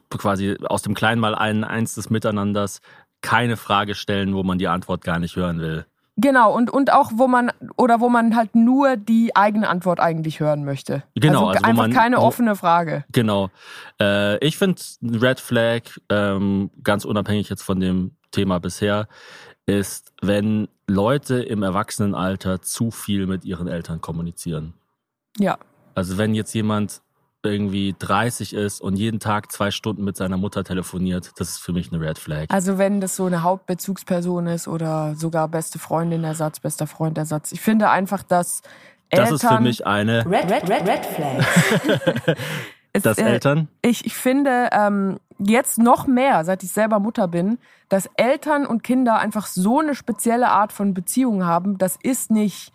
[0.10, 2.82] quasi aus dem kleinen Mal ein eins des Miteinanders
[3.22, 5.86] keine Frage stellen, wo man die Antwort gar nicht hören will.
[6.22, 10.40] Genau, und, und auch wo man, oder wo man halt nur die eigene Antwort eigentlich
[10.40, 11.04] hören möchte.
[11.16, 13.06] Genau, also, also einfach man- keine offene Frage.
[13.12, 13.50] Genau.
[14.00, 19.08] Äh, ich finde Red Flag, ähm, ganz unabhängig jetzt von dem Thema bisher,
[19.66, 24.74] ist, wenn Leute im Erwachsenenalter zu viel mit ihren Eltern kommunizieren.
[25.38, 25.58] Ja.
[25.96, 27.02] Also wenn jetzt jemand
[27.44, 31.72] irgendwie 30 ist und jeden Tag zwei Stunden mit seiner Mutter telefoniert, das ist für
[31.72, 32.46] mich eine Red Flag.
[32.50, 37.52] Also wenn das so eine Hauptbezugsperson ist oder sogar beste Freundin Ersatz, bester Freund Ersatz.
[37.52, 38.62] Ich finde einfach, dass
[39.10, 41.46] Das Eltern, ist für mich eine, Red, red, red, red flags.
[42.94, 47.28] es, dass äh, Eltern, Ich, ich finde ähm, jetzt noch mehr, seit ich selber Mutter
[47.30, 51.78] bin, dass Eltern und Kinder einfach so eine spezielle Art von Beziehung haben.
[51.78, 52.74] Das ist nicht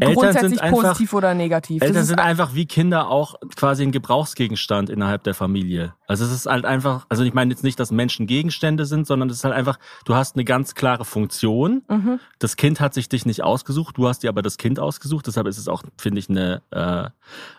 [0.00, 1.80] grundsätzlich einfach, positiv oder negativ.
[1.80, 5.94] Das Eltern sind einfach wie Kinder auch quasi ein Gebrauchsgegenstand innerhalb der Familie.
[6.06, 9.30] Also es ist halt einfach, also ich meine jetzt nicht, dass Menschen Gegenstände sind, sondern
[9.30, 11.82] es ist halt einfach, du hast eine ganz klare Funktion.
[11.88, 12.20] Mhm.
[12.38, 15.26] Das Kind hat sich dich nicht ausgesucht, du hast dir aber das Kind ausgesucht.
[15.26, 17.08] Deshalb ist es auch, finde ich, eine, äh,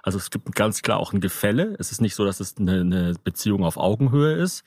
[0.03, 1.75] also es gibt ganz klar auch ein Gefälle.
[1.79, 4.63] Es ist nicht so, dass es eine, eine Beziehung auf Augenhöhe ist.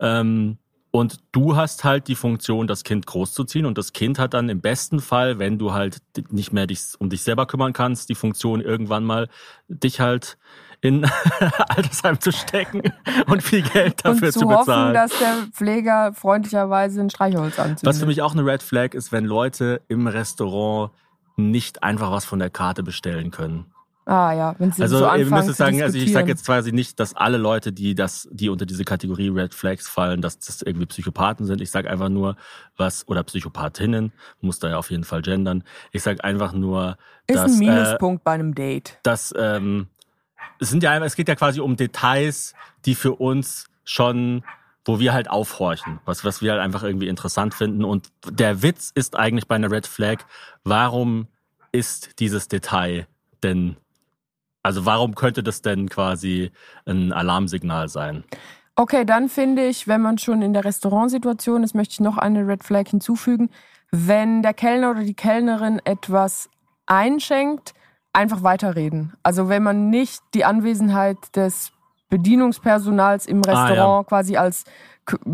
[0.00, 0.58] Ähm,
[0.94, 3.66] und du hast halt die Funktion, das Kind großzuziehen.
[3.66, 7.10] Und das Kind hat dann im besten Fall, wenn du halt nicht mehr dich um
[7.10, 9.28] dich selber kümmern kannst, die Funktion irgendwann mal
[9.66, 10.38] dich halt
[10.82, 11.04] in
[11.68, 12.92] Altersheim zu stecken
[13.26, 14.94] und viel Geld dafür und zu, zu hoffen, bezahlen.
[14.94, 17.86] dass der Pfleger freundlicherweise ein Streichholz anzündet.
[17.86, 20.92] Was für mich auch eine Red Flag ist, wenn Leute im Restaurant
[21.34, 23.73] nicht einfach was von der Karte bestellen können.
[24.06, 26.28] Ah ja, wenn sie Also so ihr anfangen müsst zu es sagen, also ich sage
[26.28, 30.20] jetzt quasi nicht, dass alle Leute, die das, die unter diese Kategorie Red Flags fallen,
[30.20, 31.62] dass das irgendwie Psychopathen sind.
[31.62, 32.36] Ich sage einfach nur,
[32.76, 34.12] was oder Psychopathinnen,
[34.42, 35.64] muss da ja auf jeden Fall gendern.
[35.90, 38.98] Ich sage einfach nur, Ist dass ein äh, Minuspunkt bei einem Date.
[39.04, 39.86] dass ähm,
[40.60, 44.44] es sind ja es geht ja quasi um Details, die für uns schon
[44.86, 48.92] wo wir halt aufhorchen, was was wir halt einfach irgendwie interessant finden und der Witz
[48.94, 50.18] ist eigentlich bei einer Red Flag,
[50.62, 51.28] warum
[51.72, 53.06] ist dieses Detail
[53.42, 53.76] denn
[54.64, 56.50] also warum könnte das denn quasi
[56.86, 58.24] ein Alarmsignal sein?
[58.76, 62.48] Okay, dann finde ich, wenn man schon in der Restaurantsituation ist, möchte ich noch eine
[62.48, 63.50] Red Flag hinzufügen.
[63.92, 66.48] Wenn der Kellner oder die Kellnerin etwas
[66.86, 67.74] einschenkt,
[68.12, 69.12] einfach weiterreden.
[69.22, 71.70] Also wenn man nicht die Anwesenheit des
[72.08, 73.64] Bedienungspersonals im Ah, ja.
[73.64, 74.64] Restaurant quasi als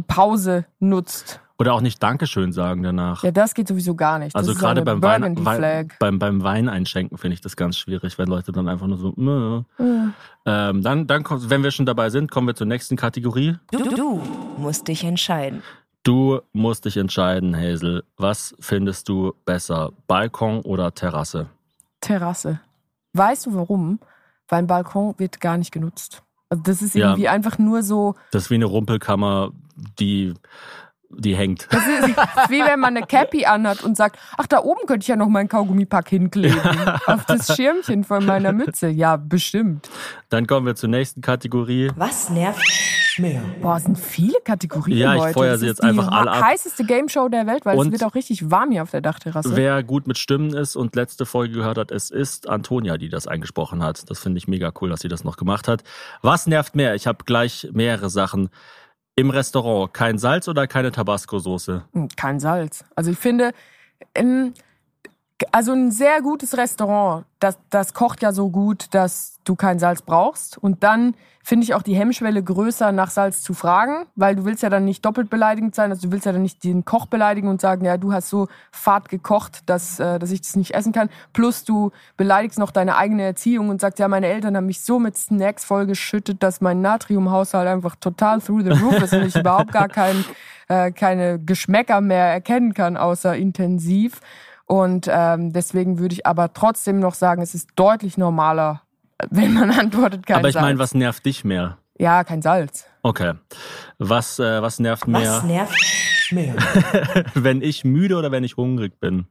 [0.08, 1.40] Pause nutzt.
[1.60, 3.22] Oder auch nicht Dankeschön sagen danach.
[3.22, 4.34] Ja, das geht sowieso gar nicht.
[4.34, 8.16] Das Also gerade beim Wein, Wein, beim, beim Wein einschenken finde ich das ganz schwierig,
[8.18, 9.12] wenn Leute dann einfach nur so.
[9.14, 9.64] Mh.
[9.78, 10.14] Mhm.
[10.46, 13.56] Ähm, dann, dann, kommt- wenn wir schon dabei sind, kommen wir zur nächsten Kategorie.
[13.72, 14.22] Du, du
[14.56, 15.62] musst dich entscheiden.
[16.02, 18.04] Du musst dich entscheiden, Hazel.
[18.16, 21.48] Was findest du besser, Balkon oder Terrasse?
[22.00, 22.60] Terrasse.
[23.12, 24.00] Weißt du warum?
[24.48, 26.22] Weil ein Balkon wird gar nicht genutzt.
[26.48, 27.08] Also das ist Ja.
[27.10, 29.50] irgendwie einfach nur so, Das ist wie eine Rumpelkammer,
[29.98, 30.32] die,
[31.10, 31.66] die hängt.
[31.70, 32.16] das ist
[32.50, 35.28] wie wenn man eine Cappy anhat und sagt, ach, da oben könnte ich ja noch
[35.28, 36.60] meinen Kaugummipack hinkleben.
[37.06, 38.88] Auf das Schirmchen von meiner Mütze.
[38.88, 39.88] Ja, bestimmt.
[40.28, 41.90] Dann kommen wir zur nächsten Kategorie.
[41.96, 42.60] Was nervt
[43.18, 43.42] mehr?
[43.60, 45.32] Boah, es sind viele Kategorien Ja, ich heute.
[45.34, 46.44] feuer sie jetzt einfach die alle ab.
[46.44, 49.56] heißeste Gameshow der Welt, weil Und es wird auch richtig warm hier auf der Dachterrasse.
[49.56, 53.26] Wer gut mit Stimmen ist und letzte Folge gehört hat, es ist Antonia, die das
[53.26, 54.08] eingesprochen hat.
[54.08, 55.82] Das finde ich mega cool, dass sie das noch gemacht hat.
[56.22, 56.94] Was nervt mehr?
[56.94, 58.48] Ich habe gleich mehrere Sachen.
[59.20, 61.84] Im Restaurant kein Salz oder keine Tabasco-Soße?
[61.92, 62.86] Hm, Kein Salz.
[62.94, 63.52] Also ich finde,
[64.14, 64.54] ähm,
[65.52, 70.02] also ein sehr gutes Restaurant, das, das kocht ja so gut, dass du kein Salz
[70.02, 70.58] brauchst.
[70.58, 74.62] Und dann finde ich auch die Hemmschwelle größer, nach Salz zu fragen, weil du willst
[74.62, 75.90] ja dann nicht doppelt beleidigend sein.
[75.90, 78.48] Also du willst ja dann nicht den Koch beleidigen und sagen, ja, du hast so
[78.70, 81.08] fad gekocht, dass, äh, dass ich das nicht essen kann.
[81.32, 84.98] Plus du beleidigst noch deine eigene Erziehung und sagst, ja, meine Eltern haben mich so
[84.98, 89.72] mit Snacks vollgeschüttet, dass mein Natriumhaushalt einfach total through the roof ist und ich überhaupt
[89.72, 90.24] gar kein,
[90.68, 94.20] äh, keine Geschmäcker mehr erkennen kann, außer intensiv.
[94.70, 98.82] Und ähm, deswegen würde ich aber trotzdem noch sagen, es ist deutlich normaler,
[99.28, 101.78] wenn man antwortet kein Aber ich meine, was nervt dich mehr?
[101.98, 102.86] Ja, kein Salz.
[103.02, 103.32] Okay.
[103.98, 105.74] Was, äh, was nervt mehr, Was nervt
[106.30, 106.54] mehr?
[107.34, 109.26] wenn ich müde oder wenn ich hungrig bin?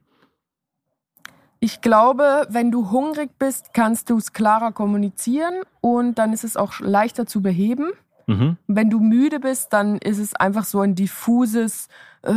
[1.58, 6.58] Ich glaube, wenn du hungrig bist, kannst du es klarer kommunizieren und dann ist es
[6.58, 7.92] auch leichter zu beheben.
[8.30, 8.56] Mhm.
[8.68, 11.88] Wenn du müde bist, dann ist es einfach so ein diffuses,
[12.22, 12.30] äh,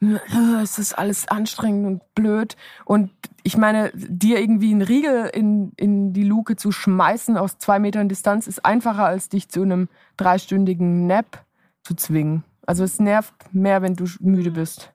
[0.00, 2.56] äh, es ist alles anstrengend und blöd.
[2.86, 3.10] Und
[3.42, 8.08] ich meine, dir irgendwie einen Riegel in, in die Luke zu schmeißen aus zwei Metern
[8.08, 11.44] Distanz ist einfacher, als dich zu einem dreistündigen Nap
[11.82, 12.44] zu zwingen.
[12.66, 14.94] Also es nervt mehr, wenn du müde bist.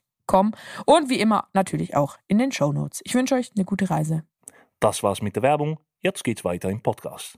[0.85, 3.01] und wie immer natürlich auch in den Show Notes.
[3.03, 4.23] Ich wünsche euch eine gute Reise.
[4.79, 5.79] Das war's mit der Werbung.
[5.99, 7.37] Jetzt geht's weiter im Podcast.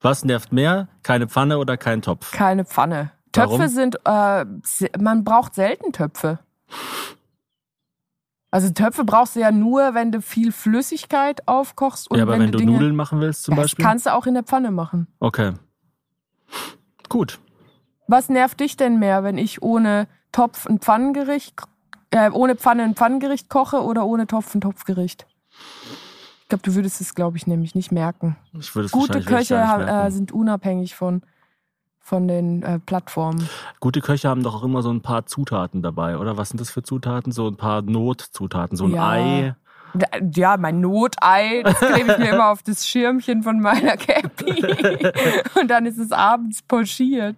[0.00, 0.88] Was nervt mehr?
[1.02, 2.32] Keine Pfanne oder kein Topf?
[2.32, 3.12] Keine Pfanne.
[3.32, 3.68] Töpfe Warum?
[3.68, 4.44] sind, äh,
[4.98, 6.40] man braucht selten Töpfe.
[8.50, 12.52] Also Töpfe brauchst du ja nur, wenn du viel Flüssigkeit aufkochst und ja, aber wenn,
[12.52, 13.84] du Dinge, Nudeln machen willst zum das Beispiel?
[13.84, 15.08] kannst du auch in der Pfanne machen.
[15.18, 15.54] Okay.
[17.08, 17.40] Gut.
[18.06, 21.62] Was nervt dich denn mehr, wenn ich ohne Topf ein Pfannengericht,
[22.14, 25.26] äh, ohne Pfanne ein Pfannengericht koche oder ohne Topf ein Topfgericht?
[26.42, 28.36] Ich glaube, du würdest es, glaube ich, nämlich nicht merken.
[28.58, 31.22] Ich würde es Gute Köche äh, sind unabhängig von,
[31.98, 33.48] von den äh, Plattformen.
[33.80, 36.36] Gute Köche haben doch auch immer so ein paar Zutaten dabei, oder?
[36.36, 37.32] Was sind das für Zutaten?
[37.32, 39.10] So ein paar Notzutaten, so ein Ja.
[39.10, 39.54] Ei.
[40.34, 44.60] Ja, mein Notei, das klebe ich mir immer auf das Schirmchen von meiner Cappy.
[45.60, 47.36] Und dann ist es abends pochiert.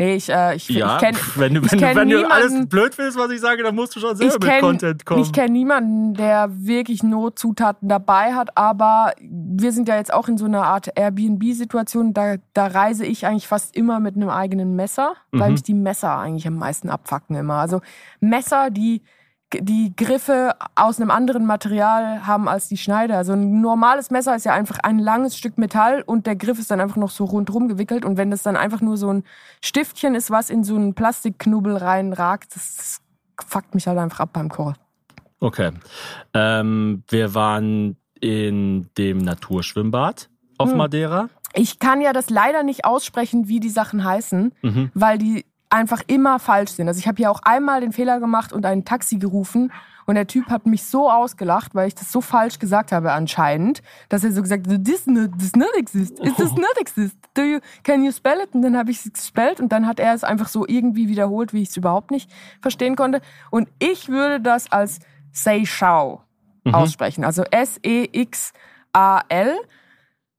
[0.00, 2.32] Nee, ich, äh, ich, Ja, ich kenne wenn du, wenn, du, kenn wenn du niemanden-
[2.32, 5.04] alles blöd findest, was ich sage, dann musst du schon selber ich mit kenne Content
[5.04, 5.22] kommen.
[5.22, 10.38] ich kenn niemanden, der wirklich Notzutaten dabei hat, aber wir sind ja jetzt auch in
[10.38, 12.14] so einer Art Airbnb-Situation.
[12.14, 15.52] Da, da reise ich eigentlich fast immer mit einem eigenen Messer, weil Mhm.
[15.52, 17.54] mich die Messer eigentlich am meisten abfacken immer.
[17.56, 17.80] Also
[18.20, 19.02] Messer, die
[19.52, 23.16] die Griffe aus einem anderen Material haben als die Schneider.
[23.16, 26.70] Also ein normales Messer ist ja einfach ein langes Stück Metall und der Griff ist
[26.70, 28.04] dann einfach noch so rundrum gewickelt.
[28.04, 29.24] Und wenn das dann einfach nur so ein
[29.60, 33.00] Stiftchen ist, was in so einen Plastikknubbel reinragt, das, das
[33.46, 34.76] fuckt mich halt einfach ab beim Kochen.
[35.40, 35.70] Okay.
[36.34, 40.76] Ähm, wir waren in dem Naturschwimmbad auf Hm.
[40.76, 41.28] Madeira.
[41.54, 44.90] Ich kann ja das leider nicht aussprechen, wie die Sachen heißen, Mhm.
[44.94, 46.88] weil die einfach immer falsch sind.
[46.88, 49.72] Also ich habe hier auch einmal den Fehler gemacht und ein Taxi gerufen
[50.06, 53.80] und der Typ hat mich so ausgelacht, weil ich das so falsch gesagt habe anscheinend,
[54.08, 57.16] dass er so gesagt hat, this not, this not exist, it does not exist.
[57.34, 58.52] Do you, can you spell it?
[58.52, 61.52] Und dann habe ich es gespellt und dann hat er es einfach so irgendwie wiederholt,
[61.52, 62.28] wie ich es überhaupt nicht
[62.60, 63.20] verstehen konnte.
[63.50, 64.98] Und ich würde das als
[65.30, 66.24] Seychau
[66.72, 68.50] aussprechen, also S-E-X-A-L.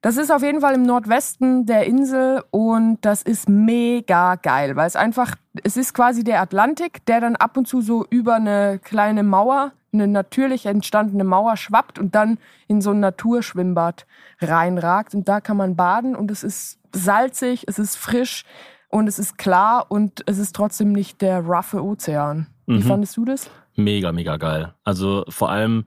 [0.04, 4.88] Das ist auf jeden Fall im Nordwesten der Insel und das ist mega geil, weil
[4.88, 8.80] es einfach, es ist quasi der Atlantik, der dann ab und zu so über eine
[8.84, 14.08] kleine Mauer, eine natürlich entstandene Mauer schwappt und dann in so ein Naturschwimmbad
[14.40, 18.44] reinragt und da kann man baden und es ist salzig, es ist frisch
[18.90, 22.48] und es ist klar und es ist trotzdem nicht der roughe Ozean.
[22.66, 22.84] Wie Mhm.
[22.84, 23.52] fandest du das?
[23.76, 24.74] Mega, mega geil.
[24.84, 25.86] Also vor allem,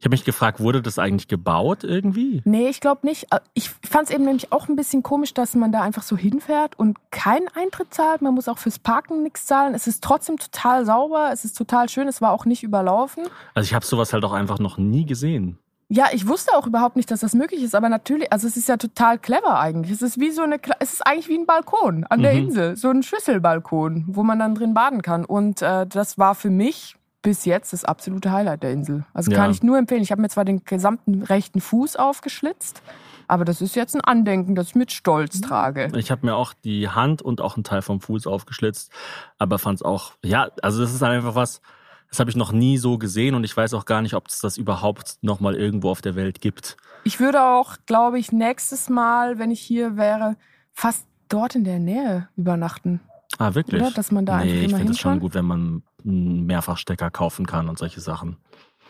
[0.00, 2.40] ich habe mich gefragt, wurde das eigentlich gebaut irgendwie?
[2.46, 3.26] Nee, ich glaube nicht.
[3.52, 6.78] Ich fand es eben nämlich auch ein bisschen komisch, dass man da einfach so hinfährt
[6.78, 8.22] und keinen Eintritt zahlt.
[8.22, 9.74] Man muss auch fürs Parken nichts zahlen.
[9.74, 13.24] Es ist trotzdem total sauber, es ist total schön, es war auch nicht überlaufen.
[13.54, 15.58] Also ich habe sowas halt auch einfach noch nie gesehen.
[15.92, 18.68] Ja, ich wusste auch überhaupt nicht, dass das möglich ist, aber natürlich, also es ist
[18.68, 19.90] ja total clever eigentlich.
[19.92, 22.38] Es ist wie so eine, es ist eigentlich wie ein Balkon an der Mhm.
[22.38, 25.24] Insel, so ein Schüsselbalkon, wo man dann drin baden kann.
[25.24, 29.04] Und äh, das war für mich bis jetzt das absolute Highlight der Insel.
[29.12, 29.50] Also kann Ja.
[29.50, 30.02] ich nur empfehlen.
[30.02, 32.82] Ich habe mir zwar den gesamten rechten Fuß aufgeschlitzt,
[33.28, 35.88] aber das ist jetzt ein Andenken, das ich mit Stolz trage.
[35.96, 38.90] Ich habe mir auch die Hand und auch einen Teil vom Fuß aufgeschlitzt,
[39.38, 41.60] aber fand es auch, ja, also das ist einfach was,
[42.08, 44.40] das habe ich noch nie so gesehen und ich weiß auch gar nicht, ob es
[44.40, 46.76] das überhaupt noch mal irgendwo auf der Welt gibt.
[47.04, 50.36] Ich würde auch, glaube ich, nächstes Mal, wenn ich hier wäre,
[50.72, 53.00] fast dort in der Nähe übernachten.
[53.38, 53.80] Ah, wirklich?
[53.80, 53.90] Oder?
[53.92, 57.46] Dass man da nee, einfach ich finde es schon gut, wenn man einen Mehrfachstecker kaufen
[57.46, 58.36] kann und solche Sachen.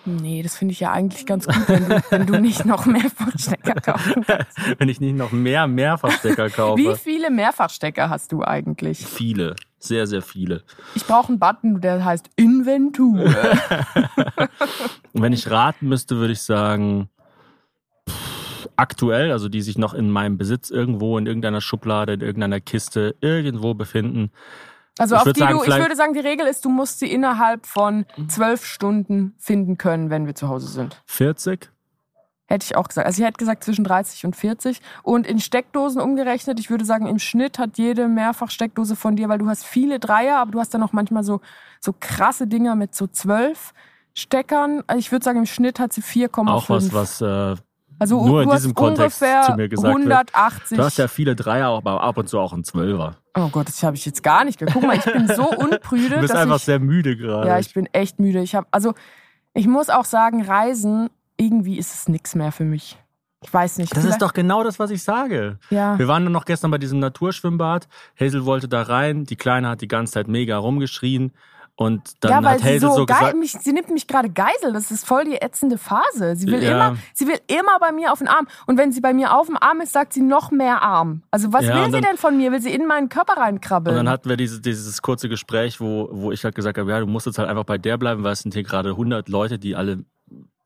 [0.07, 3.75] Nee, das finde ich ja eigentlich ganz gut, wenn du, wenn du nicht noch Mehrfachstecker
[3.83, 4.59] kaufen kannst.
[4.79, 6.81] wenn ich nicht noch mehr Mehrfachstecker kaufe.
[6.81, 9.05] Wie viele Mehrfachstecker hast du eigentlich?
[9.05, 10.62] Viele, sehr, sehr viele.
[10.94, 13.25] Ich brauche einen Button, der heißt Inventur.
[15.12, 17.11] Und wenn ich raten müsste, würde ich sagen,
[18.09, 22.61] pff, aktuell, also die sich noch in meinem Besitz irgendwo in irgendeiner Schublade, in irgendeiner
[22.61, 24.31] Kiste irgendwo befinden.
[25.01, 27.11] Also Ich auf die sagen, du, ich würde sagen, die Regel ist, du musst sie
[27.11, 31.01] innerhalb von zwölf Stunden finden können, wenn wir zu Hause sind.
[31.07, 31.71] 40?
[32.47, 33.07] Hätte ich auch gesagt.
[33.07, 34.83] Also ich hätte gesagt zwischen 30 und 40.
[35.03, 39.39] Und in Steckdosen umgerechnet, ich würde sagen, im Schnitt hat jede Mehrfachsteckdose von dir, weil
[39.39, 41.41] du hast viele Dreier, aber du hast dann auch manchmal so,
[41.81, 43.73] so krasse Dinger mit so zwölf
[44.13, 44.83] Steckern.
[44.87, 46.49] Also ich würde sagen, im Schnitt hat sie 4,5.
[46.51, 47.57] Auch was, was äh,
[48.01, 49.97] also nur in diesem Kontext ungefähr zu mir gesagt wird.
[49.97, 50.77] 180.
[50.79, 53.17] Du hast ja viele Dreier, aber ab und zu auch einen Zwölfer.
[53.37, 54.75] oh Gott, das habe ich jetzt gar nicht gehört.
[54.75, 57.47] Guck mal, ich bin so unprüde, Du bist einfach ich, sehr müde gerade.
[57.47, 58.41] Ja, ich bin echt müde.
[58.41, 58.95] Ich habe also
[59.55, 62.99] ich muss auch sagen, Reisen irgendwie ist es nix mehr für mich.
[63.43, 63.97] Ich weiß nicht.
[63.97, 65.59] das ist doch genau das, was ich sage.
[65.71, 65.99] ja.
[65.99, 67.89] Wir waren dann noch gestern bei diesem Naturschwimmbad.
[68.21, 69.25] Hazel wollte da rein.
[69.25, 71.33] Die Kleine hat die ganze Zeit mega rumgeschrien.
[71.83, 74.29] Und dann ja, weil hat sie Hazel so, so, gesagt, mich, sie nimmt mich gerade
[74.29, 74.75] Geisel.
[74.75, 76.37] Das ist voll die ätzende Phase.
[76.37, 76.73] Sie will Ja.
[76.73, 78.47] immer, sie will immer bei mir auf den Arm.
[78.66, 81.23] Und wenn sie bei mir auf dem Arm ist, sagt sie noch mehr Arm.
[81.31, 82.53] Also was Ja, will und sie dann- denn von mir?
[82.53, 83.97] Will sie in meinen Körper Und reinkrabbeln?
[83.97, 87.07] dann hatten wir dieses, dieses kurze Gespräch, wo, wo ich halt gesagt habe, ja, du
[87.07, 89.75] musst jetzt halt einfach bei der bleiben, weil es sind hier gerade 100 Leute, die
[89.75, 90.05] alle,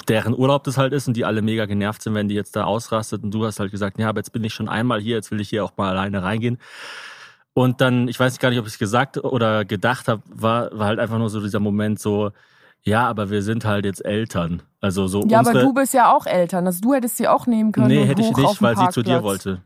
[0.08, 2.64] deren Urlaub das halt ist und die alle mega genervt sind, wenn die jetzt da
[2.64, 3.22] ausrastet.
[3.22, 5.40] Und du hast halt gesagt, ja, aber jetzt bin ich schon einmal hier, jetzt will
[5.40, 6.58] ich hier auch mal alleine reingehen.
[7.54, 10.88] Und dann, ich weiß gar nicht, ob ich es gesagt oder gedacht habe, war, war
[10.88, 12.32] halt einfach nur so dieser Moment so,
[12.82, 14.62] ja, aber wir sind halt jetzt Eltern.
[14.80, 16.66] Also so ja, aber du bist ja auch Eltern.
[16.66, 17.86] Also du hättest sie auch nehmen können.
[17.86, 19.62] Nee, hätte ich nicht, weil sie zu dir wollte.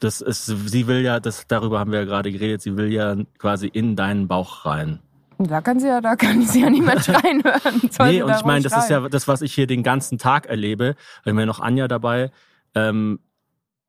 [0.00, 3.16] Das ist, sie will ja, das, darüber haben wir ja gerade geredet, sie will ja
[3.38, 5.00] quasi in deinen Bauch rein.
[5.38, 7.90] Da kann sie ja, da kann sie ja niemand reinhören.
[8.00, 10.94] Nee, und ich meine, das ist ja das, was ich hier den ganzen Tag erlebe.
[11.24, 12.30] Wir haben ja noch Anja dabei.
[12.74, 13.18] Ähm,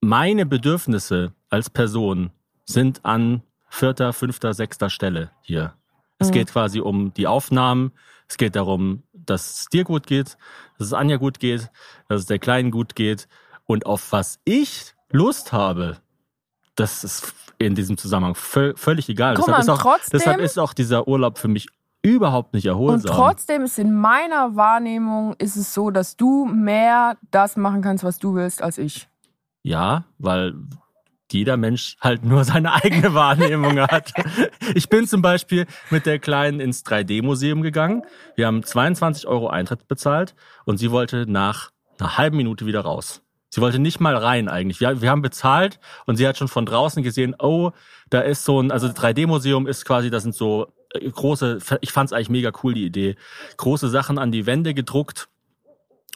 [0.01, 2.31] meine Bedürfnisse als Person
[2.69, 5.73] sind an vierter, fünfter, sechster Stelle hier.
[6.19, 6.33] Es Mhm.
[6.33, 7.91] geht quasi um die Aufnahmen.
[8.27, 10.37] Es geht darum, dass es dir gut geht,
[10.77, 11.69] dass es Anja gut geht,
[12.07, 13.27] dass es der Kleinen gut geht.
[13.65, 15.97] Und auf was ich Lust habe,
[16.75, 19.35] das ist in diesem Zusammenhang vö völlig egal.
[19.35, 21.67] Guck deshalb, mal, ist auch, trotzdem- deshalb ist auch dieser Urlaub für mich
[22.01, 23.15] überhaupt nicht Und erholsam.
[23.15, 28.17] trotzdem ist in meiner Wahrnehmung ist es so, dass du mehr das machen kannst, was
[28.19, 29.09] du willst, als ich.
[29.63, 30.53] Ja, weil
[31.33, 34.13] jeder Mensch halt nur seine eigene Wahrnehmung hat.
[34.73, 38.03] Ich bin zum Beispiel mit der Kleinen ins 3D-Museum gegangen.
[38.35, 43.21] Wir haben 22 Euro Eintritt bezahlt und sie wollte nach einer halben Minute wieder raus.
[43.49, 44.79] Sie wollte nicht mal rein eigentlich.
[44.79, 47.71] Wir, wir haben bezahlt und sie hat schon von draußen gesehen, oh,
[48.09, 52.09] da ist so ein, also 3D-Museum ist quasi, das sind so äh, große, ich fand
[52.09, 53.15] es eigentlich mega cool, die Idee,
[53.57, 55.29] große Sachen an die Wände gedruckt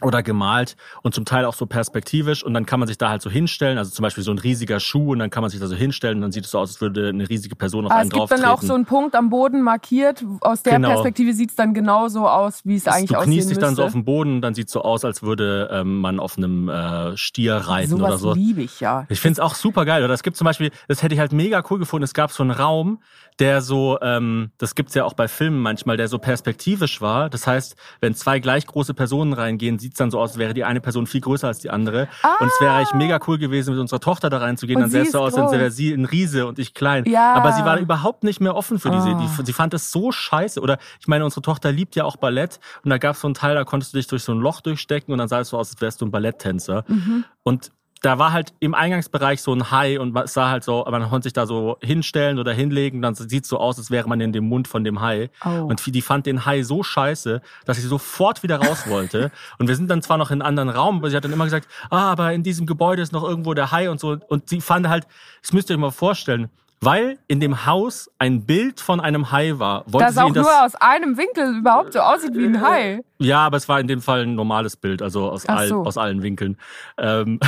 [0.04, 3.22] oder gemalt und zum Teil auch so perspektivisch und dann kann man sich da halt
[3.22, 5.68] so hinstellen, also zum Beispiel so ein riesiger Schuh und dann kann man sich da
[5.68, 8.02] so hinstellen und dann sieht es so aus, als würde eine riesige Person auf Aber
[8.02, 10.24] einen Ah, es gibt dann auch so einen Punkt am Boden markiert.
[10.42, 10.90] Aus der Genau.
[10.90, 13.84] Perspektive sieht es dann genauso aus, wie es eigentlich du aussehen kniest dich dann so
[13.84, 16.70] auf den Boden und dann sieht es so aus, als würde ähm, man auf einem
[16.70, 18.34] äh, Stier reiten Sowas oder so.
[18.34, 19.06] liebe ich ja.
[19.10, 20.04] Ich finde es auch super geil.
[20.04, 22.44] Oder es gibt zum Beispiel, das hätte ich halt mega cool gefunden, es gab so
[22.44, 23.00] einen Raum,
[23.40, 27.30] der so, ähm, das gibt's ja auch bei Filmen manchmal, der so perspektivisch war.
[27.30, 30.64] Das heißt, wenn zwei gleich große Personen reingehen, sieht's dann so aus, als wäre die
[30.64, 32.08] eine Person viel größer als die andere.
[32.40, 34.78] Und es wäre eigentlich mega cool gewesen, mit unserer Tochter da reinzugehen.
[34.78, 37.06] Und dann sähe es so aus, als wäre sie ein Riese und ich klein.
[37.06, 37.34] Ja.
[37.36, 39.10] Aber sie war überhaupt nicht mehr offen für diese.
[39.10, 39.22] Ah.
[39.22, 40.60] Die, sie fand es so scheiße.
[40.60, 42.60] Oder ich meine, unsere Tochter liebt ja auch Ballett.
[42.84, 45.12] Und da gab's so einen Teil, da konntest du dich durch so ein Loch durchstecken
[45.12, 46.84] und dann sah es so aus, als wärst du ein Balletttänzer.
[46.88, 47.26] Mhm.
[47.44, 47.72] Und
[48.04, 51.24] da war halt im Eingangsbereich so ein Hai und es sah halt so, man konnte
[51.24, 54.44] sich da so hinstellen oder hinlegen, dann sieht so aus, als wäre man in dem
[54.44, 55.30] Mund von dem Hai.
[55.46, 55.68] Oh.
[55.68, 59.32] Und die fand den Hai so scheiße, dass sie sofort wieder raus wollte.
[59.58, 61.46] und wir sind dann zwar noch in einen anderen Raum, aber sie hat dann immer
[61.46, 64.18] gesagt, ah, aber in diesem Gebäude ist noch irgendwo der Hai und so.
[64.28, 65.08] Und sie fand halt,
[65.42, 66.50] das müsst ihr euch mal vorstellen,
[66.82, 70.44] weil in dem Haus ein Bild von einem Hai war, wollte Das sie auch das
[70.46, 73.02] nur aus einem Winkel überhaupt so aussieht wie ein Hai.
[73.20, 75.84] ja, aber es war in dem Fall ein normales Bild, also aus, so.
[75.84, 76.58] aus allen Winkeln.
[76.98, 77.40] Ähm,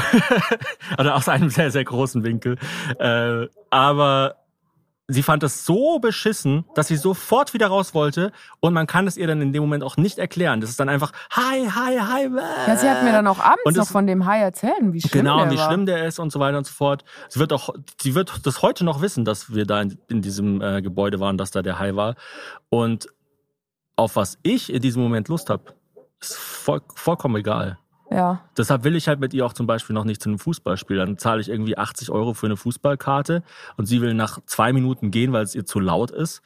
[1.00, 2.58] oder aus einem sehr, sehr großen Winkel.
[3.00, 4.38] Äh, aber
[5.08, 9.18] sie fand es so beschissen, dass sie sofort wieder raus wollte und man kann es
[9.18, 10.62] ihr dann in dem Moment auch nicht erklären.
[10.62, 12.30] Das ist dann einfach Hi, hi, hi.
[12.68, 15.02] Ja, sie hat mir dann auch abends Und noch es- von dem Hai erzählen, wie
[15.02, 15.68] schlimm Genau, der wie war.
[15.68, 17.04] schlimm der ist und so weiter und so fort.
[17.30, 17.70] Sie wird auch,
[18.02, 21.38] sie wird das heute noch wissen, dass wir da in, in diesem äh, Gebäude waren,
[21.38, 22.16] dass da der Hai war.
[22.70, 23.08] Und
[23.96, 25.64] auf was ich in diesem Moment Lust habe,
[26.20, 27.78] ist voll, vollkommen egal.
[28.12, 28.42] Ja.
[28.58, 30.98] Deshalb will ich halt mit ihr auch zum Beispiel noch nicht zu einem Fußballspiel.
[30.98, 33.44] Dann zahle ich irgendwie 80 Euro für eine Fußballkarte
[33.78, 36.42] und sie will nach zwei Minuten gehen, weil es ihr zu laut ist.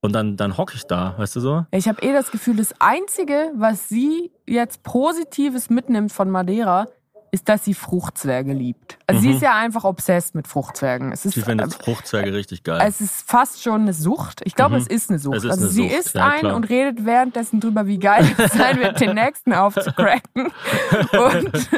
[0.00, 1.66] Und dann, dann hocke ich da, weißt du so?
[1.72, 6.86] Ich habe eh das Gefühl, das Einzige, was sie jetzt Positives mitnimmt von Madeira,
[7.30, 8.98] ist, dass sie Fruchtzwerge liebt.
[9.06, 9.34] Also sie Mhm.
[9.34, 11.12] ist ja einfach obsessed mit Fruchtzwergen.
[11.12, 12.80] Es ist, Sie findet Fruchtzwerge richtig geil.
[12.86, 14.40] es ist fast schon eine Sucht.
[14.44, 14.82] Ich glaube, Mhm.
[14.82, 15.36] es ist eine Sucht.
[15.36, 18.52] Ist also eine sie Sucht, isst ja, ein und redet währenddessen drüber, wie geil es
[18.52, 20.50] sein wird, den nächsten aufzucracken.
[21.12, 21.68] Und,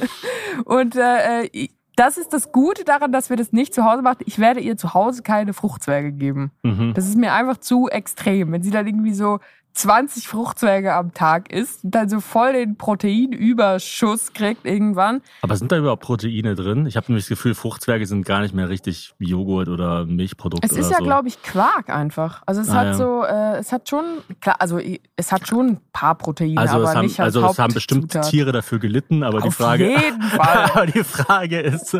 [0.65, 4.18] und äh, das ist das Gute daran, dass wir das nicht zu Hause machen.
[4.24, 6.51] Ich werde ihr zu Hause keine Fruchtzwerge geben.
[6.62, 6.95] Mhm.
[6.95, 8.53] Das ist mir einfach zu extrem.
[8.53, 9.41] Wenn sie dann irgendwie so
[9.73, 15.23] 20 Fruchtzwerge am Tag isst und dann so voll den Proteinüberschuss kriegt irgendwann.
[15.43, 16.87] Aber sind da überhaupt Proteine drin?
[16.87, 20.73] Ich habe nämlich das Gefühl, Fruchtzwerge sind gar nicht mehr richtig Joghurt oder Milchprodukt Es
[20.73, 21.05] ist ja, so.
[21.05, 22.43] glaube ich, Quark einfach.
[22.47, 22.95] Also es Ah, hat ja.
[22.95, 24.05] so, äh, es hat schon,
[24.41, 24.81] klar, also
[25.16, 27.75] es hat schon ein paar Proteine, also, aber es haben, nicht als also es haben
[27.75, 28.31] bestimmt Hauptzutat.
[28.31, 30.71] Tiere dafür gelitten, aber die Auf Frage, jeden Fall.
[30.73, 31.97] aber die Frage ist,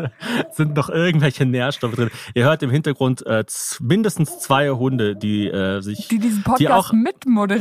[0.51, 2.09] sind noch irgendwelche Nährstoffe drin?
[2.33, 3.43] Ihr hört im Hintergrund äh,
[3.79, 7.60] mindestens zwei Hunde, die äh, sich, Die diesen Podcast die auch mitmoderieren.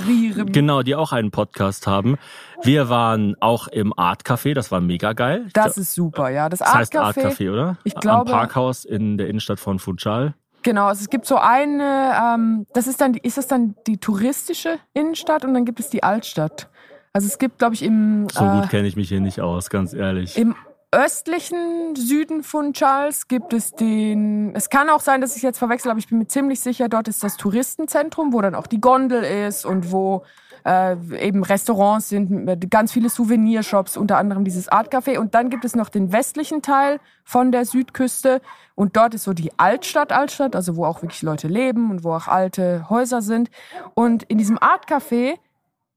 [0.52, 2.16] Genau, die auch einen Podcast haben.
[2.62, 5.46] Wir waren auch im Art Café, das war mega geil.
[5.52, 6.48] Das ist super, ja.
[6.48, 7.30] Das, das heißt Art Art Café.
[7.46, 7.78] Café, oder?
[7.84, 10.34] Ich glaube- Am Parkhaus in der Innenstadt von Funchal.
[10.62, 13.96] Genau, also es gibt so eine, ähm, das ist dann, die- ist das dann die
[13.98, 16.68] touristische Innenstadt und dann gibt es die Altstadt.
[17.12, 19.70] Also es gibt, glaube ich, im, So äh, gut kenne ich mich hier nicht aus,
[19.70, 20.36] ganz ehrlich.
[20.36, 20.54] im
[20.92, 25.90] östlichen Süden von Charles gibt es den, es kann auch sein, dass ich jetzt verwechsel,
[25.90, 29.22] aber ich bin mir ziemlich sicher, dort ist das Touristenzentrum, wo dann auch die Gondel
[29.22, 30.24] ist und wo
[30.64, 35.18] äh, eben Restaurants sind, ganz viele Souvenirshops, unter anderem dieses Art Café.
[35.18, 38.42] Und dann gibt es noch den westlichen Teil von der Südküste
[38.74, 42.12] und dort ist so die Altstadt, Altstadt, also wo auch wirklich Leute leben und wo
[42.12, 43.50] auch alte Häuser sind.
[43.94, 45.38] Und in diesem Art Café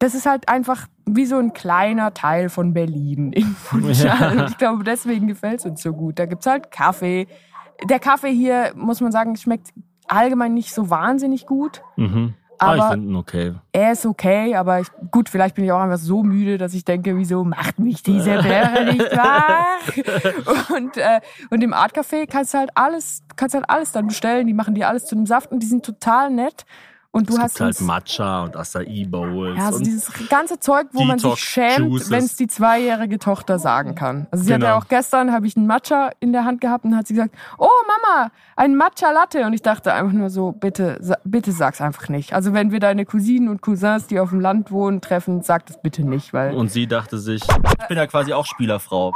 [0.04, 4.38] das ist halt einfach wie so ein kleiner Teil von Berlin in Funchal.
[4.38, 6.20] Und ich glaube, deswegen gefällt es uns so gut.
[6.20, 7.28] Da gibt's halt Kaffee.
[7.90, 9.70] Der Kaffee hier, muss man sagen, schmeckt
[10.08, 11.82] allgemein nicht so wahnsinnig gut.
[11.96, 12.34] Mhm.
[12.60, 13.54] Aber, ich Aber- finde ihn okay.
[13.72, 16.84] Er ist okay, aber ich, gut, vielleicht bin ich auch einfach so müde, dass ich
[16.86, 20.70] denke, wieso macht mich diese Bäre nicht wach?
[20.76, 24.48] Und, äh, und im Art Café kannst du halt alles, kannst halt alles dann bestellen.
[24.48, 26.66] Die machen dir alles zu einem Saft und die sind total nett.
[27.16, 29.56] Und du es hast gibt halt Matcha und Acai Bowls.
[29.56, 33.94] ja, also dieses ganze Zeug, wo man sich schämt, wenn es die zweijährige Tochter sagen
[33.94, 34.26] kann.
[34.32, 34.80] Also sie hat ja Genau.
[34.84, 37.70] auch gestern, habe ich einen Matcha in der Hand gehabt und hat sie gesagt, oh
[37.88, 39.46] Mama, ein Matcha Latte.
[39.46, 42.34] Und ich dachte einfach nur so, bitte, bitte sag's einfach nicht.
[42.34, 45.80] Also wenn wir deine Cousinen und Cousins, die auf dem Land wohnen, treffen, sag das
[45.84, 49.14] bitte nicht, weil und sie dachte sich, ich bin ja quasi auch Spielerfrau.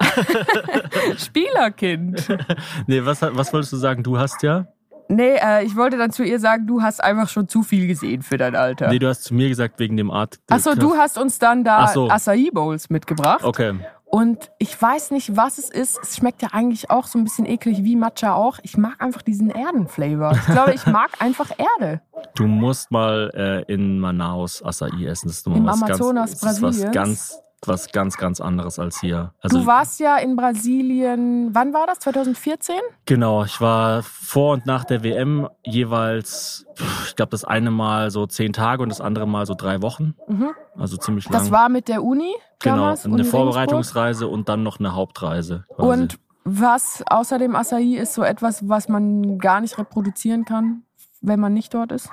[1.16, 2.28] Spielerkind.
[2.86, 4.02] Nee, was, was wolltest du sagen?
[4.02, 4.66] Du hast ja?
[5.10, 8.22] Nee, äh, ich wollte dann zu ihr sagen, du hast einfach schon zu viel gesehen
[8.22, 8.88] für dein Alter.
[8.88, 10.38] Nee, du hast zu mir gesagt, wegen dem Art.
[10.48, 12.08] Achso, du hast uns dann da so.
[12.08, 13.44] Acai Bowls mitgebracht.
[13.44, 13.74] Okay.
[14.04, 16.00] Und ich weiß nicht, was es ist.
[16.02, 18.58] Es schmeckt ja eigentlich auch so ein bisschen eklig wie Matcha auch.
[18.64, 20.32] Ich mag einfach diesen Erdenflavor.
[20.32, 22.00] Ich glaube, ich mag einfach Erde.
[22.34, 25.28] Du musst mal äh, in Manaus Acai essen.
[25.28, 26.92] Das ist Im was Amazonas ganz, das ist was Brasiliens?
[26.92, 29.32] ganz, was ganz, ganz anderes als hier.
[29.40, 31.98] Also Du warst ja in Brasilien, wann war das?
[32.00, 32.76] 2014?
[33.04, 36.66] Genau, ich war vor und nach der WM jeweils,
[37.06, 40.14] ich glaube, das eine Mal so zehn Tage und das andere Mal so drei Wochen.
[40.26, 40.50] Mhm.
[40.76, 41.32] Also ziemlich lang.
[41.32, 43.04] Das war mit der Uni genau damals?
[43.04, 45.64] eine Uni Vorbereitungsreise und dann noch eine Hauptreise.
[45.70, 45.76] Regensburg.
[45.76, 46.02] Quasi.
[46.02, 50.84] Und was außer dem Acai ist so etwas, was man gar nicht reproduzieren kann,
[51.20, 52.08] wenn man nicht dort ist?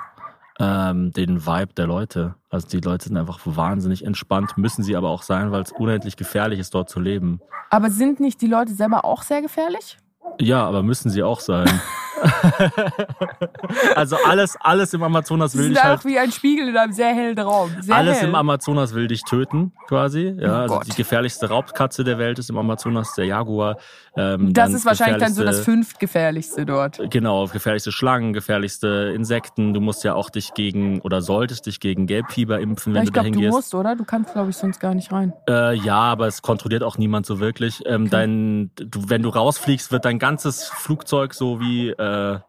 [0.58, 2.34] Ähm, den Vibe der Leute.
[2.50, 6.16] Also die Leute sind einfach wahnsinnig entspannt, müssen sie aber auch sein, weil es unendlich
[6.16, 7.40] gefährlich ist, dort zu leben.
[7.70, 9.98] Aber sind nicht die Leute selber auch sehr gefährlich?
[10.40, 11.68] Ja, aber müssen sie auch sein.
[13.94, 16.04] also alles, alles im Amazonas will dich halt.
[16.04, 17.70] wie ein Spiegel in einem sehr hellen Raum.
[17.80, 18.28] Sehr Alles hell.
[18.28, 20.34] im Amazonas will dich töten, quasi.
[20.38, 23.76] Ja, Oh also die gefährlichste Raubkatze der Welt ist im Amazonas der Jaguar.
[24.16, 27.00] Ähm, Das ist wahrscheinlich dann so das gefährlichste- fünftgefährlichste dort.
[27.10, 29.74] Genau, gefährlichste Schlangen, gefährlichste Insekten.
[29.74, 33.12] Du musst ja auch dich gegen oder solltest dich gegen Gelbfieber impfen, wenn ich du
[33.12, 33.52] glaube, dahin du gehst.
[33.52, 33.96] musst, oder?
[33.96, 35.32] Du kannst, glaube ich, sonst gar nicht rein.
[35.48, 37.82] Äh, ja, aber es kontrolliert auch niemand so wirklich.
[37.86, 42.07] Ähm, dein, du, wenn du rausfliegst, wird dein ganzes Flugzeug so wie äh,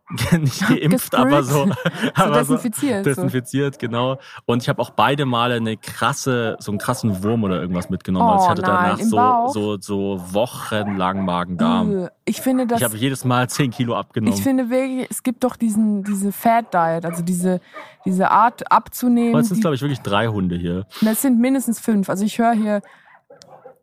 [0.39, 1.67] nicht geimpft, aber so,
[2.15, 3.09] aber desinfiziert, so.
[3.09, 4.17] desinfiziert, genau.
[4.45, 8.27] Und ich habe auch beide Male eine krasse, so einen krassen Wurm oder irgendwas mitgenommen.
[8.29, 12.05] also ich Oh hatte nein, danach so, so so wochenlang Magen-Darm.
[12.05, 14.35] Äh, Ich finde, das Ich habe jedes Mal 10 Kilo abgenommen.
[14.35, 17.61] Ich finde wirklich, es gibt doch diesen, diese Fat Diet, also diese,
[18.05, 19.33] diese Art abzunehmen.
[19.33, 20.85] Aber es sind, glaube ich, wirklich drei Hunde hier.
[21.05, 22.09] es sind mindestens fünf.
[22.09, 22.81] Also ich höre hier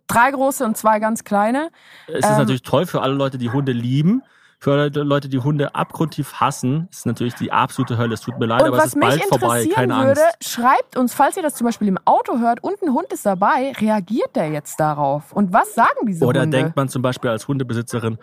[0.06, 1.70] drei große und zwei ganz kleine.
[2.06, 4.22] Es ist Ähm, natürlich toll für alle Leute, die Hunde lieben.
[4.58, 8.14] Für Leute, die Hunde abgrundtief hassen, ist natürlich die absolute Hölle.
[8.14, 9.46] Es tut mir leid, Und aber es was ist mich bald vorbei.
[9.62, 10.36] interessieren Keine würde, Angst.
[10.48, 13.72] schreibt uns, falls ihr das zum Beispiel im Auto hört und ein Hund ist dabei,
[13.78, 15.32] reagiert der jetzt darauf?
[15.32, 16.56] Und was sagen diese Oder Hunde?
[16.56, 18.16] denkt man zum Beispiel als Hundebesitzerin,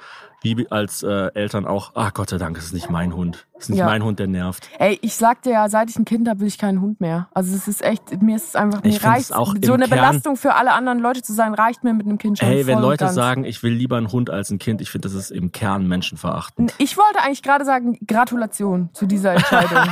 [0.43, 3.47] wie als äh, Eltern auch, ach Gott sei Dank, es ist nicht mein Hund.
[3.55, 3.85] Es ist nicht Ja.
[3.85, 4.67] mein Hund, der nervt.
[4.77, 7.29] Ey, ich sagte ja, seit ich ein Kind habe, will ich keinen Hund mehr.
[7.33, 10.35] Also es ist echt, mir ist es einfach, mir reicht, auch so eine Kern- Belastung
[10.35, 13.07] für alle anderen Leute zu sein, reicht mir mit einem Kind schon Hey, wenn Leute
[13.09, 15.87] sagen, ich will lieber einen Hund als ein Kind, ich finde, das ist im Kern
[15.87, 16.73] menschenverachtend.
[16.77, 19.87] Ich wollte eigentlich gerade sagen, Gratulation zu dieser Entscheidung.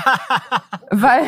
[0.92, 1.24] Weil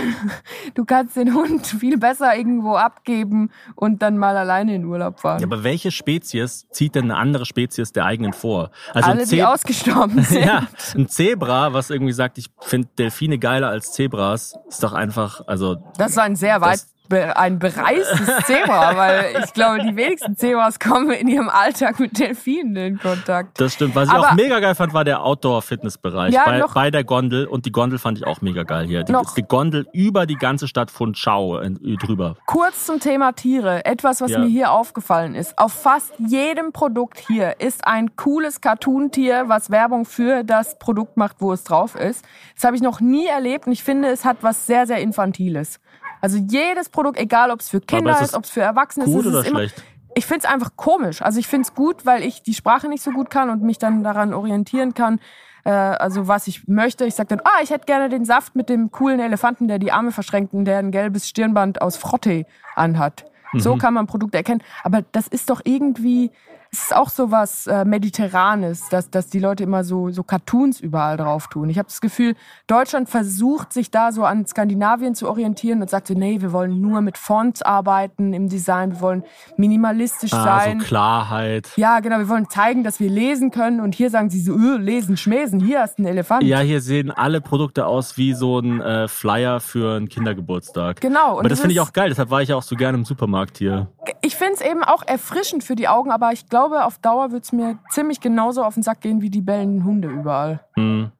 [0.74, 5.40] du kannst den Hund viel besser irgendwo abgeben und dann mal alleine in Urlaub fahren.
[5.40, 8.72] Ja, aber welche Spezies zieht denn eine andere Spezies der eigenen vor?
[8.94, 10.46] Also, Alle, die ausgestorben sind.
[10.46, 15.42] ja, ein Zebra, was irgendwie sagt, ich finde Delfine geiler als Zebras, ist doch einfach,
[15.48, 20.80] also Das ist ein sehr weit ein bereistes Zebra, weil ich glaube, die wenigsten Zebras
[20.80, 23.60] kommen in ihrem Alltag mit Delfinen in Kontakt.
[23.60, 23.96] das stimmt.
[23.96, 27.46] Was ich Aber- auch mega geil fand, war der Outdoor-Fitness-Bereich Ja, bei, bei der Gondel.
[27.46, 29.04] Und die Gondel fand ich auch mega geil hier.
[29.04, 32.36] Die, die Gondel über die ganze Stadt von Chao äh, drüber.
[32.46, 33.86] Kurz zum Thema Tiere.
[33.86, 34.40] Etwas, was Ja.
[34.40, 35.58] mir hier aufgefallen ist.
[35.58, 41.38] Auf fast jedem Produkt hier ist ein cooles Cartoon-Tier, was Werbung für das Produkt macht,
[41.40, 42.26] wo es drauf ist.
[42.56, 45.80] Das habe ich noch nie erlebt und ich finde, es hat was sehr, sehr Infantiles.
[46.22, 49.22] Also jedes Produkt, egal ob es für Kinder ist ist, ob es für Erwachsene Gut
[49.22, 49.84] ist, es oder ist immer, schlecht?
[50.16, 51.22] ich finde es einfach komisch.
[51.22, 53.78] Also ich finde es gut, weil ich die Sprache nicht so gut kann und mich
[53.78, 55.20] dann daran orientieren kann,
[55.66, 57.06] äh, also was ich möchte.
[57.06, 59.92] Ich sage dann, ah, ich hätte gerne den Saft mit dem coolen Elefanten, der die
[59.92, 62.46] Arme verschränkt und der ein gelbes Stirnband aus Frotte
[62.76, 63.26] anhat.
[63.56, 64.64] So kann man Produkte erkennen.
[64.84, 66.32] Aber das ist doch irgendwie,
[66.74, 70.80] es ist auch so was äh, Mediterranes, dass, dass die Leute immer so, so Cartoons
[70.80, 71.70] überall drauf tun.
[71.70, 72.34] Ich habe das Gefühl,
[72.66, 76.82] Deutschland versucht, sich da so an Skandinavien zu orientieren und sagt so, nee, wir wollen
[76.82, 79.24] nur mit Fonts arbeiten im Design, wir wollen
[79.56, 80.80] minimalistisch Ah, sein.
[80.80, 81.70] so Klarheit.
[81.76, 84.78] Ja, genau, wir wollen zeigen, dass wir lesen können und hier sagen sie so, öh,
[84.78, 86.42] lesen, schmäsen, hier hast du einen Elefant.
[86.44, 91.02] Ja, hier sehen alle Produkte aus wie so ein äh, Flyer für einen Kindergeburtstag.
[91.02, 91.38] Genau.
[91.40, 93.60] Aber das finde ich auch geil, deshalb war ich ja auch so gerne im Supermarkt
[93.60, 93.90] hier.
[94.24, 97.44] Ich finde es eben auch erfrischend für die Augen, aber ich glaube, auf Dauer wird
[97.44, 100.62] es mir ziemlich genauso auf den Sack gehen wie die bellenden Hunde überall.
[100.76, 101.12] Hm.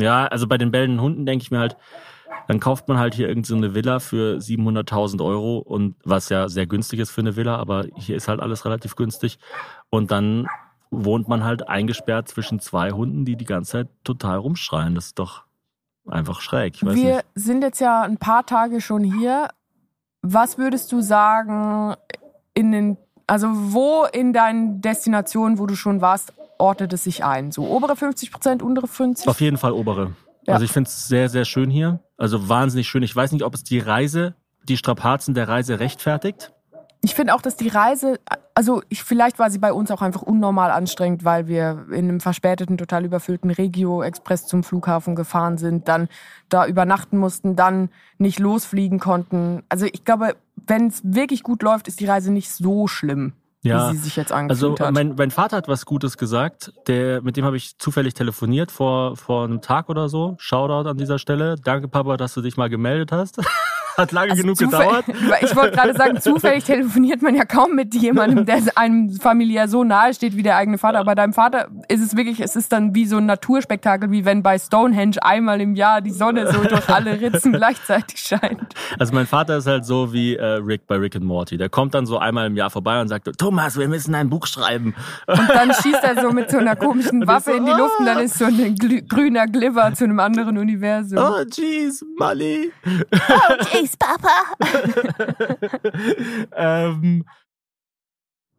[0.00, 1.76] Ja, also bei den bellenden Hunden denke ich mir halt,
[2.46, 6.48] dann kauft man halt hier irgendeine so eine Villa für 700.000 Euro und was ja
[6.48, 9.38] sehr günstig ist für eine Villa, aber hier ist halt alles relativ günstig
[9.90, 10.46] und dann
[10.90, 14.94] wohnt man halt eingesperrt zwischen zwei Hunden, die die ganze Zeit total rumschreien.
[14.94, 15.44] Das ist doch
[16.06, 16.80] einfach schräg.
[16.82, 17.24] Wir nicht.
[17.34, 19.48] sind jetzt ja ein paar Tage schon hier.
[20.22, 21.94] Was würdest du sagen,
[22.54, 22.96] in den,
[23.28, 27.52] also wo in deinen Destinationen, wo du schon warst, ordnet es sich ein?
[27.52, 29.28] So obere 50 Prozent, untere 50?
[29.28, 30.12] Auf jeden Fall obere.
[30.46, 30.54] Ja.
[30.54, 32.00] Also ich finde es sehr, sehr schön hier.
[32.16, 33.02] Also wahnsinnig schön.
[33.02, 36.52] Ich weiß nicht, ob es die Reise, die Strapazen der Reise rechtfertigt.
[37.00, 38.18] Ich finde auch, dass die Reise,
[38.54, 42.20] also ich, vielleicht war sie bei uns auch einfach unnormal anstrengend, weil wir in einem
[42.20, 46.08] verspäteten, total überfüllten Regio-Express zum Flughafen gefahren sind, dann
[46.48, 49.62] da übernachten mussten, dann nicht losfliegen konnten.
[49.68, 50.34] Also ich glaube,
[50.66, 53.32] wenn es wirklich gut läuft, ist die Reise nicht so schlimm,
[53.62, 54.92] Ja, wie sie sich jetzt Also hat.
[54.92, 56.72] mein, mein Vater hat was Gutes gesagt.
[56.88, 60.34] Der, mit dem habe ich zufällig telefoniert vor, vor einem Tag oder so.
[60.38, 61.54] Shoutout an dieser Stelle.
[61.62, 63.38] Danke, Papa, dass du dich mal gemeldet hast.
[63.98, 65.04] hat lange Also genug gedauert.
[65.42, 69.84] Ich wollte gerade sagen, zufällig telefoniert man ja kaum mit jemandem, der einem familiär so
[69.84, 70.98] nahe steht wie der eigene Vater.
[70.98, 74.42] Aber deinem Vater ist es wirklich, es ist dann wie so ein Naturspektakel, wie wenn
[74.42, 78.74] bei Stonehenge einmal im Jahr die Sonne so durch alle Ritzen gleichzeitig scheint.
[78.98, 81.56] Also mein Vater ist halt so wie äh, Rick bei Rick and Morty.
[81.56, 84.46] Der kommt dann so einmal im Jahr vorbei und sagt, Thomas, wir müssen ein Buch
[84.46, 84.94] schreiben.
[85.26, 88.18] Und dann schießt er so mit so einer komischen Waffe in die Luft und dann
[88.18, 88.74] ist so ein
[89.08, 91.18] grüner Glimmer zu einem anderen Universum.
[91.18, 92.72] Oh, jeez, Molly.
[93.88, 94.28] Tschüss, Papa.
[96.56, 97.24] ähm,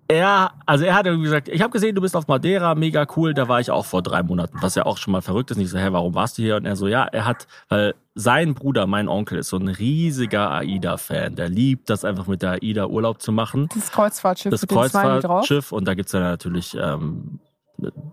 [0.08, 3.36] er, also er hat irgendwie gesagt, ich habe gesehen, du bist auf Madeira, mega cool,
[3.36, 5.58] da war ich auch vor drei Monaten, was ja auch schon mal verrückt ist.
[5.58, 6.56] Und ich so, hä, warum warst du hier?
[6.56, 10.50] Und er so, ja, er hat, weil sein Bruder, mein Onkel, ist so ein riesiger
[10.52, 11.36] AIDA-Fan.
[11.36, 13.70] Der liebt das einfach mit der AIDA Urlaub zu machen.
[13.76, 15.22] Das Kreuzfahrtschiff Das mit den Smiley drauf.
[15.22, 17.40] Kreuzfahrtschiff und da gibt's dann natürlich ähm,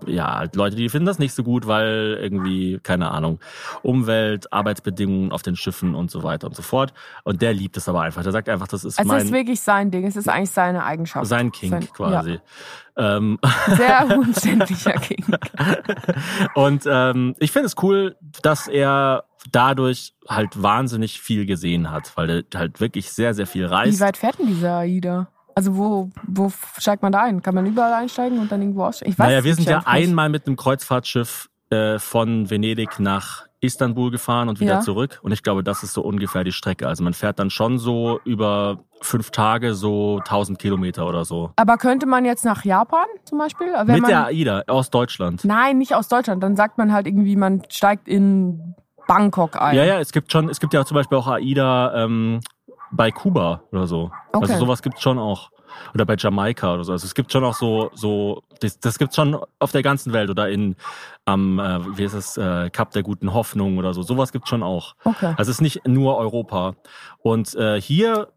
[0.06, 3.40] ja, halt Leute, die finden das nicht so gut, weil irgendwie, keine Ahnung,
[3.82, 6.92] Umwelt, Arbeitsbedingungen auf den Schiffen und so weiter und so fort.
[7.24, 8.22] Und der liebt es aber einfach.
[8.22, 10.50] Der sagt einfach, das ist Also es mein, ist wirklich sein Ding, es ist eigentlich
[10.50, 11.26] seine Eigenschaft.
[11.26, 12.40] sein King Sein- quasi.
[12.96, 15.24] Ähm, Ja, sehr umständlicher King.
[16.54, 22.30] und ähm, ich finde es cool, dass er dadurch halt wahnsinnig viel gesehen hat, weil
[22.52, 24.00] er halt wirklich sehr, sehr viel Wie reist.
[24.00, 25.28] weit fährt denn dieser AIDA?
[25.56, 27.40] Also wo, wo steigt man da ein?
[27.42, 29.12] Kann man überall einsteigen und dann irgendwo aussteigen?
[29.12, 34.10] Ich weiß Naja, wir sind ja einmal mit einem Kreuzfahrtschiff äh, von Venedig nach Istanbul
[34.10, 34.80] gefahren und wieder Ja.
[34.80, 35.18] zurück.
[35.22, 36.86] Und ich glaube, das ist so ungefähr die Strecke.
[36.86, 41.52] Also man fährt dann schon so über fünf Tage so 1000 Kilometer oder so.
[41.56, 43.68] Aber könnte man jetzt nach Japan zum Beispiel?
[43.86, 45.42] Mit man, der AIDA aus Deutschland.
[45.46, 46.42] Nein, nicht aus Deutschland.
[46.42, 48.74] Dann sagt man halt irgendwie, man steigt in
[49.06, 49.74] Bangkok ein.
[49.74, 52.40] Ja, ja, es gibt schon, es gibt ja zum Beispiel auch AIDA ähm,
[52.90, 54.10] bei Kuba oder so.
[54.32, 54.52] Okay.
[54.52, 55.50] Also sowas gibt's schon auch.
[55.94, 56.92] Oder bei Jamaika oder so.
[56.92, 60.30] Also es gibt schon auch so, so, das, das gibt's schon auf der ganzen Welt
[60.30, 60.76] oder in
[61.24, 64.02] am, äh, wie ist es, äh, Kap der guten Hoffnung oder so.
[64.02, 64.94] Sowas gibt's schon auch.
[65.04, 65.34] Okay.
[65.36, 66.74] Also es ist nicht nur Europa.
[67.18, 68.28] Und äh, hier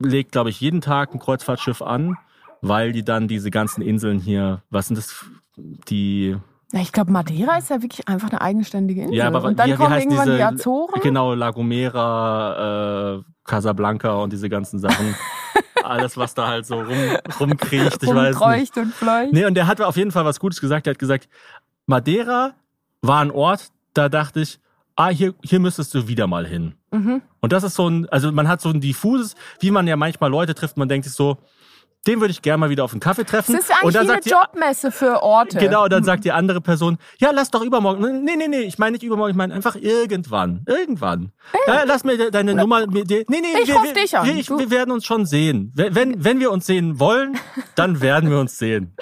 [0.00, 2.16] legt, glaube ich, jeden Tag ein Kreuzfahrtschiff an,
[2.60, 5.24] weil die dann diese ganzen Inseln hier, was sind das,
[5.56, 6.36] die
[6.72, 9.16] Na, ich glaube, Madeira ist ja wirklich einfach eine eigenständige Insel.
[9.16, 11.00] Ja, aber und dann wie kommen irgendwann diese, die Azoren.
[11.02, 15.14] Genau, La Gomera, äh, Casablanca und diese ganzen Sachen.
[15.84, 18.76] Alles, was da halt so rum, rumkriecht, ich weiß nicht.
[18.78, 19.32] Und fleucht.
[19.32, 20.86] Nee, und der hat auf jeden Fall was Gutes gesagt.
[20.86, 21.28] Er hat gesagt,
[21.86, 22.54] Madeira
[23.02, 24.58] war ein Ort, da dachte ich,
[24.96, 26.74] ah, hier, hier müsstest du wieder mal hin.
[26.90, 27.20] Mhm.
[27.40, 30.30] Und das ist so ein, also man hat so ein diffuses, wie man ja manchmal
[30.30, 31.36] Leute trifft, man denkt sich so,
[32.06, 33.54] den würde ich gerne mal wieder auf einen Kaffee treffen.
[33.54, 35.58] Es ist eigentlich und dann wie eine sagt die, Jobmesse für Orte.
[35.58, 38.24] Genau, und dann sagt die andere Person, ja, lass doch übermorgen.
[38.24, 40.62] Nee, nee, nee, ich meine nicht übermorgen, ich meine einfach irgendwann.
[40.66, 41.30] Irgendwann.
[41.68, 42.86] Ja, lass mir de- deine Nummer.
[42.88, 44.26] Mir, nee, nee, Ich wir, wir, dich an.
[44.26, 45.70] Wir, ich, wir werden uns schon sehen.
[45.76, 47.38] Wenn, wenn, wenn wir uns sehen wollen,
[47.76, 48.96] dann werden wir uns sehen.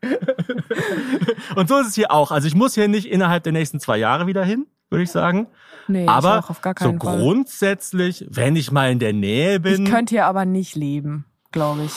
[1.56, 2.30] und so ist es hier auch.
[2.30, 5.48] Also ich muss hier nicht innerhalb der nächsten zwei Jahre wieder hin, würde ich sagen.
[5.88, 7.18] Nee, ich Aber gar so keinen Fall.
[7.18, 11.84] grundsätzlich, wenn ich mal in der Nähe bin, Ich könnte hier aber nicht leben, glaube
[11.84, 11.92] ich.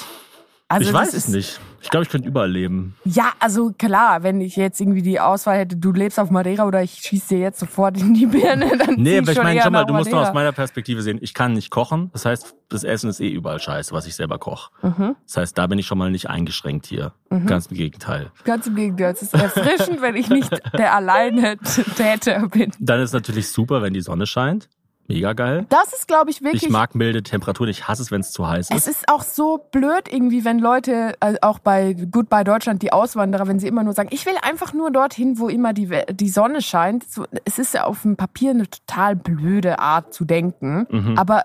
[0.73, 1.59] Also ich weiß es nicht.
[1.81, 2.95] Ich glaube, ich könnte überall leben.
[3.03, 6.81] Ja, also klar, wenn ich jetzt irgendwie die Auswahl hätte, du lebst auf Madeira oder
[6.81, 9.69] ich schieße dir jetzt sofort in die Birne, dann Nee, aber ich schon meine, schau
[9.69, 12.09] mal, du musst nur aus meiner Perspektive sehen, ich kann nicht kochen.
[12.13, 14.71] Das heißt, das Essen ist eh überall scheiße, was ich selber koche.
[14.81, 15.15] Mhm.
[15.27, 17.13] Das heißt, da bin ich schon mal nicht eingeschränkt hier.
[17.45, 18.31] Ganz im Gegenteil.
[18.45, 21.57] Ganz im Gegenteil, es ist erfrischend, wenn ich nicht der alleine
[21.97, 22.71] Täter bin.
[22.79, 24.69] Dann ist natürlich super, wenn die Sonne scheint.
[25.07, 25.65] Mega geil.
[25.69, 27.69] Das ist, glaube ich, wirklich Ich mag milde Temperaturen.
[27.69, 28.99] Ich hasse es, wenn es zu heiß Es ist.
[28.99, 33.59] ist auch so blöd irgendwie, wenn Leute, also auch bei Goodbye Deutschland, die Auswanderer, wenn
[33.59, 37.03] sie immer nur sagen, ich will einfach nur dorthin, wo immer die, die Sonne scheint.
[37.09, 40.87] So, es ist ja auf dem Papier eine total blöde Art zu denken.
[40.89, 41.17] Mhm.
[41.17, 41.43] Aber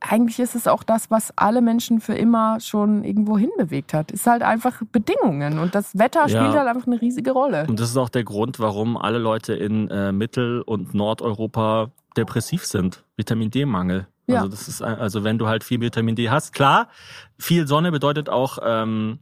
[0.00, 4.12] eigentlich ist es auch das, was alle Menschen für immer schon irgendwo hinbewegt hat.
[4.12, 5.58] Ist halt einfach Bedingungen.
[5.58, 6.28] Und das Wetter Ja.
[6.28, 7.66] spielt halt einfach eine riesige Rolle.
[7.68, 11.88] Und das ist auch der Grund, warum alle Leute in äh, Mittel- und Nordeuropa
[12.18, 13.04] depressiv sind.
[13.16, 14.06] Vitamin D-Mangel.
[14.26, 14.38] Ja.
[14.38, 16.88] Also das ist also wenn du halt viel Vitamin D hast, klar,
[17.38, 19.18] viel Sonne bedeutet auch ähm,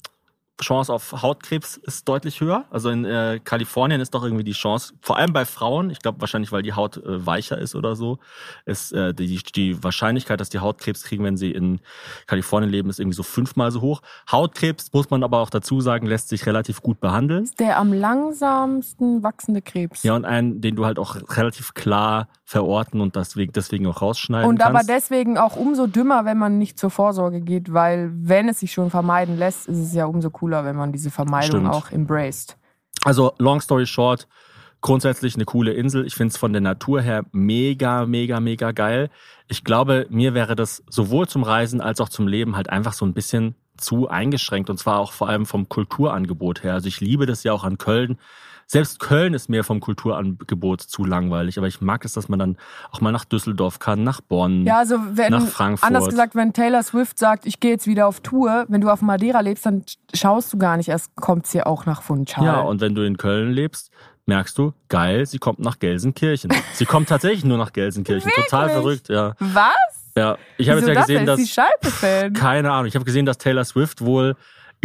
[0.63, 2.65] Chance auf Hautkrebs ist deutlich höher.
[2.71, 6.21] Also in äh, Kalifornien ist doch irgendwie die Chance, vor allem bei Frauen, ich glaube
[6.21, 8.19] wahrscheinlich, weil die Haut äh, weicher ist oder so,
[8.65, 11.81] ist äh, die, die Wahrscheinlichkeit, dass die Hautkrebs kriegen, wenn sie in
[12.27, 14.01] Kalifornien leben, ist irgendwie so fünfmal so hoch.
[14.31, 17.51] Hautkrebs, muss man aber auch dazu sagen, lässt sich relativ gut behandeln.
[17.59, 20.03] Der am langsamsten wachsende Krebs.
[20.05, 24.49] Ja, und einen, den du halt auch relativ klar verorten und deswegen, deswegen auch rausschneiden
[24.49, 24.89] Und aber kannst.
[24.89, 28.89] deswegen auch umso dümmer, wenn man nicht zur Vorsorge geht, weil wenn es sich schon
[28.89, 31.75] vermeiden lässt, ist es ja umso cooler, wenn man diese Vermeidung Stimmt.
[31.75, 32.57] auch embraced.
[33.05, 34.29] Also, long story short,
[34.81, 36.07] grundsätzlich eine coole Insel.
[36.07, 39.11] Ich finde es von der Natur her mega, mega, mega geil.
[39.49, 43.05] Ich glaube, mir wäre das sowohl zum Reisen als auch zum Leben halt einfach so
[43.05, 44.71] ein bisschen zu eingeschränkt.
[44.71, 46.75] Und zwar auch vor allem vom Kulturangebot her.
[46.75, 48.19] Also ich liebe das ja auch an Köln.
[48.69, 51.57] Selbst Köln ist mir vom Kulturangebot zu langweilig.
[51.57, 52.57] Aber ich mag es, dass man dann
[52.91, 54.67] auch mal nach Düsseldorf kann, nach Bonn.
[54.67, 55.87] Ja, also wenn, Nach Frankfurt.
[55.87, 59.03] anders gesagt, wenn Taylor Swift sagt, ich gehe jetzt wieder auf Tour, wenn du auf
[59.03, 62.45] Madeira lebst, dann schaust du gar nicht erst, kommt sie auch nach Funchal.
[62.45, 63.91] Ja, und wenn du in Köln lebst,
[64.27, 66.53] merkst du, geil, sie kommt nach Gelsenkirchen.
[66.73, 68.31] Sie kommt tatsächlich nur nach Gelsenkirchen.
[68.45, 69.35] Total verrückt, ja.
[69.39, 69.75] Was?
[70.17, 72.33] Ja, ich habe jetzt ja das gesehen, denn?
[72.33, 74.35] dass keine Ahnung, ich habe gesehen, dass Taylor Swift wohl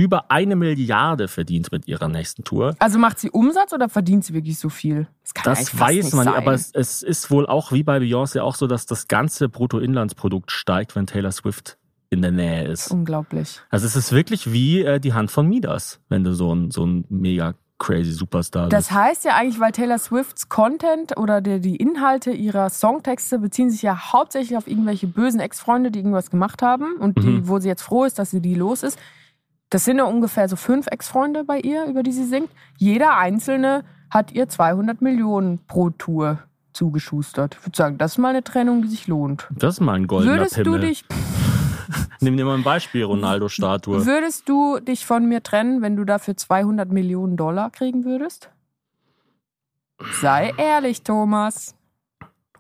[0.01, 2.75] über eine Milliarde verdient mit ihrer nächsten Tour.
[2.79, 5.07] Also macht sie Umsatz oder verdient sie wirklich so viel?
[5.23, 8.41] Das, kann Das weiß man nicht, aber es, es ist wohl auch wie bei Beyoncé
[8.41, 11.77] auch so, dass das ganze Bruttoinlandsprodukt steigt, wenn Taylor Swift
[12.09, 12.89] in der Nähe ist.
[12.91, 13.61] Unglaublich.
[13.69, 16.85] Also es ist wirklich wie äh, die Hand von Midas, wenn du so ein, so
[16.85, 18.91] ein mega crazy Superstar Das bist.
[18.99, 23.81] heißt ja eigentlich, weil Taylor Swifts Content oder die, die Inhalte ihrer Songtexte beziehen sich
[23.81, 27.47] ja hauptsächlich auf irgendwelche bösen Ex-Freunde, die irgendwas gemacht haben und die, Mhm.
[27.47, 28.99] wo sie jetzt froh ist, dass sie die los ist.
[29.72, 32.51] Das sind ja ungefähr so fünf Ex-Freunde bei ihr, über die sie singt.
[32.78, 36.39] Jeder einzelne hat ihr 200 Millionen pro Tour
[36.74, 37.55] zugeschustert.
[37.59, 39.47] Ich würde sagen, das ist mal eine Trennung, die sich lohnt.
[39.49, 40.82] Das ist mal ein goldener Würdest du Pimmel.
[40.82, 41.05] dich,
[42.19, 44.05] Nimm dir mal ein Beispiel, Ronaldo-Statue.
[44.05, 48.49] würdest du dich von mir trennen, wenn du dafür 200 Millionen Dollar kriegen würdest?
[50.22, 51.76] Sei ehrlich, Thomas.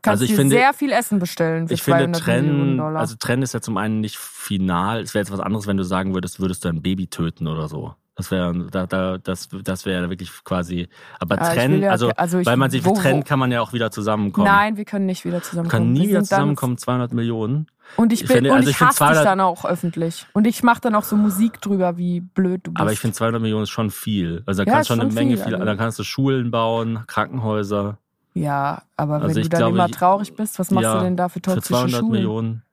[0.03, 3.15] Du kannst Also ich finde- sehr viel Essen bestellen Ich finde, 200 Millionen trennen, also
[3.19, 4.99] trennen ist ja zum einen nicht final.
[5.01, 7.67] Es wäre jetzt was anderes, wenn du sagen würdest, würdest du ein Baby töten oder
[7.67, 7.93] so.
[8.15, 10.89] Das wäre, da, da, das, das wäre wirklich quasi.
[11.19, 13.51] Aber Ja, ich trennen, ja- also, also ich- weil man sich wo- trennt, kann man
[13.51, 14.47] ja auch wieder zusammenkommen.
[14.47, 15.85] Nein, wir können nicht wieder zusammenkommen.
[15.85, 17.67] kann nie Wir wieder zusammenkommen, 200 Millionen.
[17.95, 20.25] Und ich, Ich bin, finde- und also ich, ich hasse dich 200 dann auch öffentlich.
[20.33, 22.81] Und ich mache dann auch so Musik drüber, wie blöd du bist.
[22.81, 24.41] Aber ich finde 200 Millionen ist schon viel.
[24.47, 25.53] Also da Ja, kannst schon eine Menge viel, viel.
[25.55, 27.97] also- Da kannst du Schulen bauen, Krankenhäuser.
[28.33, 30.97] Ja, aber Also wenn ich du dann glaube, immer ich- traurig bist, was machst ja,
[30.97, 32.11] du denn da für Für toxische 200 Schulen?
[32.11, 32.63] Millionen.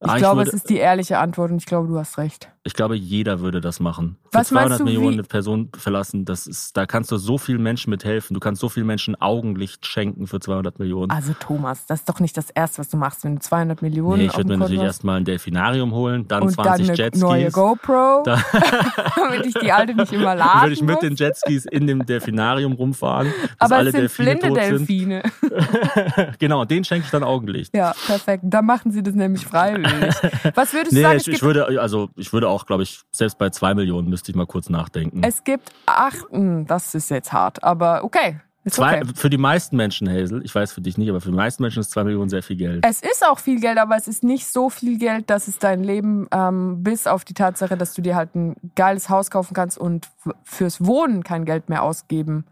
[0.00, 2.52] Ich Ah, glaube, würde, es ist die ehrliche Antwort und ich glaube, du hast recht.
[2.68, 4.16] Ich glaube, jeder würde das machen.
[4.30, 7.16] Für Was meinst 200 du, Millionen wie- eine Person verlassen, das ist, da kannst du
[7.16, 8.34] so vielen Menschen mithelfen.
[8.34, 11.10] Du kannst so vielen Menschen Augenlicht schenken für 200 Millionen.
[11.10, 14.18] Also Thomas, das ist doch nicht das Erste, was du machst, wenn du 200 Millionen
[14.18, 17.22] nee, ich würde mir natürlich erstmal ein Delfinarium holen, dann und 20 dann eine Jetskis.
[17.22, 18.38] neue GoPro, Da-
[19.16, 21.00] damit ich die alte nicht immer Dann laden würde ich mit muss.
[21.00, 25.22] den Jetskis in dem Delfinarium rumfahren, bis Aber alle es sind Delfine blinde tot Delfine.
[25.40, 26.38] sind.
[26.38, 27.74] genau, den schenke ich dann Augenlicht.
[27.74, 28.44] Ja, perfekt.
[28.46, 30.14] Da machen sie das nämlich freiwillig.
[30.54, 31.16] Was würdest du Nee, sagen?
[31.18, 34.36] ich, ich würde, also ich würde auch, glaube ich, selbst bei zwei Millionen müsste ich
[34.36, 35.22] mal kurz nachdenken.
[35.22, 38.40] Es gibt acht, hm, das ist jetzt hart, aber okay.
[38.66, 39.12] Zwei, okay.
[39.14, 41.80] Für die meisten Menschen, Hazel, ich weiß für dich nicht, aber für die meisten Menschen
[41.80, 42.84] ist zwei Millionen sehr viel Geld.
[42.86, 45.82] Es ist auch viel Geld, aber es ist nicht so viel Geld, dass es dein
[45.82, 49.78] Leben, ähm, bis auf die Tatsache, dass du dir halt ein geiles Haus kaufen kannst
[49.78, 50.08] und
[50.42, 52.44] fürs Wohnen kein Geld mehr ausgeben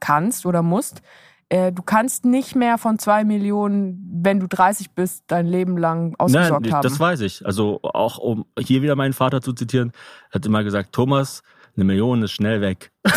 [0.00, 1.02] kannst oder musst.
[1.48, 6.14] Äh, du kannst nicht mehr von zwei Millionen, wenn du 30 bist, dein Leben lang
[6.18, 6.82] ausgesorgt Nein, haben.
[6.82, 7.46] das weiß ich.
[7.46, 9.92] Also auch um hier wieder meinen Vater zu zitieren,
[10.32, 11.42] hat immer gesagt, Thomas,
[11.76, 12.90] eine Million ist schnell weg.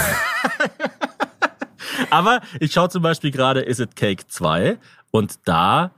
[2.11, 4.77] Aber ich schaue zum Beispiel gerade Is It Cake 2
[5.11, 5.91] und da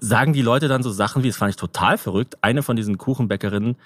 [0.00, 2.98] sagen die Leute dann so Sachen wie, das fand ich total verrückt, eine von diesen
[2.98, 3.76] Kuchenbäckerinnen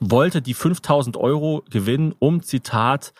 [0.00, 3.12] wollte die 5000 Euro gewinnen, um, Zitat,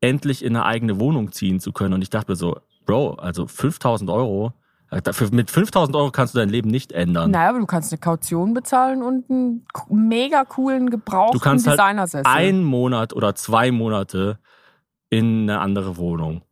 [0.00, 1.94] endlich in eine eigene Wohnung ziehen zu können.
[1.94, 4.52] Und ich dachte mir so, Bro, also 5000 Euro,
[4.90, 7.30] äh, dafür, mit 5000 Euro kannst du dein Leben nicht ändern.
[7.30, 11.80] Naja, aber du kannst eine Kaution bezahlen und einen mega coolen gebrauchten Du kannst halt
[11.80, 14.38] einen Monat oder zwei Monate
[15.10, 16.42] in eine andere Wohnung,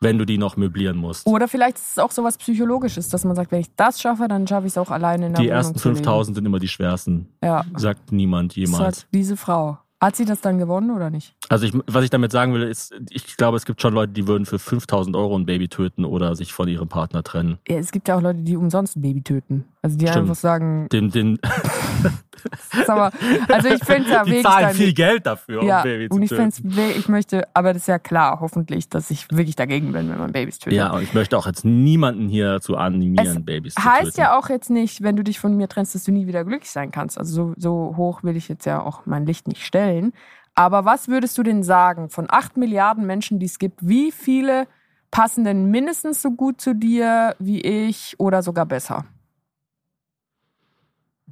[0.00, 1.26] wenn du die noch möblieren musst.
[1.26, 4.46] Oder vielleicht ist es auch sowas Psychologisches, dass man sagt, wenn ich das schaffe, dann
[4.46, 5.96] schaffe ich es auch alleine in der die Wohnung ersten zu leben.
[5.98, 8.98] 5000 sind immer die schwersten, Ja, sagt niemand das jemals.
[8.98, 9.78] hat diese Frau.
[10.04, 11.34] Hat sie das dann gewonnen oder nicht?
[11.48, 14.26] Also ich, was ich damit sagen will, ist, ich glaube, es gibt schon Leute, die
[14.26, 17.56] würden für 5000 Euro ein Baby töten oder sich von ihrem Partner trennen.
[17.66, 19.64] Ja, es gibt ja auch Leute, die umsonst ein Baby töten.
[19.84, 20.22] Also die Stimmt.
[20.22, 21.38] einfach sagen, Den, den,
[22.86, 23.10] sag mal,
[23.48, 26.30] also ich finde ja die zahlen viel Geld dafür, ja, um Baby zu und ich
[26.30, 26.52] töten.
[26.52, 30.16] finde ich möchte, aber das ist ja klar, hoffentlich, dass ich wirklich dagegen bin, wenn
[30.18, 30.78] man Babys tötet.
[30.78, 34.20] Ja, und ich möchte auch jetzt niemanden hier dazu animieren, Es Babys zu Heißt töten.
[34.20, 36.70] ja auch jetzt nicht, wenn du dich von mir trennst, dass du nie wieder glücklich
[36.70, 37.18] sein kannst.
[37.18, 40.14] Also so, so hoch will ich jetzt ja auch mein Licht nicht stellen.
[40.54, 44.66] Aber was würdest du denn sagen, von acht Milliarden Menschen, die es gibt, wie viele
[45.10, 49.04] passen denn mindestens so gut zu dir wie ich oder sogar besser?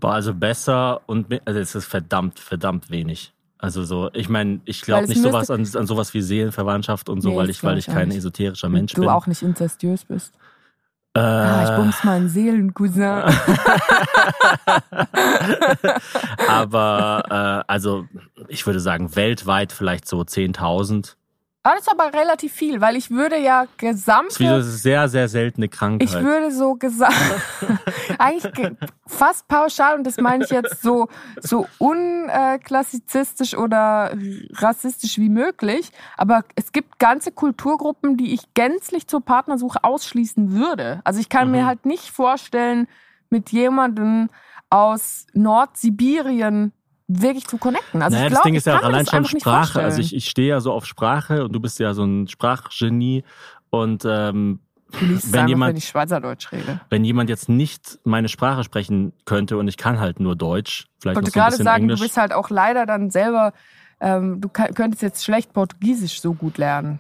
[0.03, 3.33] Boah, also besser und also es ist verdammt, verdammt wenig.
[3.57, 7.29] Also so, ich meine, ich glaube nicht sowas an, an sowas wie Seelenverwandtschaft und so,
[7.31, 8.19] Nee, weil ich, weil ich kein nicht.
[8.19, 9.11] esoterischer Mensch du bin.
[9.11, 10.35] auch nicht inzestiös bist.
[11.15, 13.03] Äh, Ah, ich bums meinen Seelencousin.
[16.49, 18.07] aber äh, also
[18.49, 21.15] ich würde sagen, weltweit vielleicht so 10.000.
[21.65, 24.09] Das ist aber relativ viel, weil ich würde ja Das
[24.67, 26.09] ist sehr, sehr seltene Krankheit.
[26.09, 27.15] Ich würde so gesagt,
[28.19, 28.75] eigentlich ge-
[29.07, 31.09] fast pauschal, und das meine ich jetzt so,
[31.41, 34.13] so unklassizistisch oder
[34.55, 41.01] rassistisch wie möglich, aber es gibt ganze Kulturgruppen, die ich gänzlich zur Partnersuche ausschließen würde.
[41.05, 41.53] Also ich kann Mhm.
[41.53, 42.89] mir halt nicht vorstellen,
[43.31, 44.29] mit jemandem
[44.69, 46.73] aus Nordsibirien
[47.21, 48.03] wirklich zu connecten.
[48.03, 49.83] Also naja, ich das glaub, Ding ich ist ja auch allein schon Sprache.
[49.83, 53.25] Also ich, ich stehe ja so auf Sprache und du bist ja so ein Sprachgenie.
[53.71, 54.61] Und ähm,
[54.93, 56.81] wenn einfach, jemand- wenn ich Schweizerdeutsch rede.
[56.91, 61.17] wenn jemand jetzt nicht meine Sprache sprechen könnte und ich kann halt nur Deutsch, vielleicht
[61.17, 62.01] wollte noch so ein gerade bisschen sagen, Englisch.
[62.01, 63.53] du bist halt auch leider dann selber,
[64.01, 66.99] ähm, du kann, könntest jetzt schlecht Portugiesisch so gut lernen.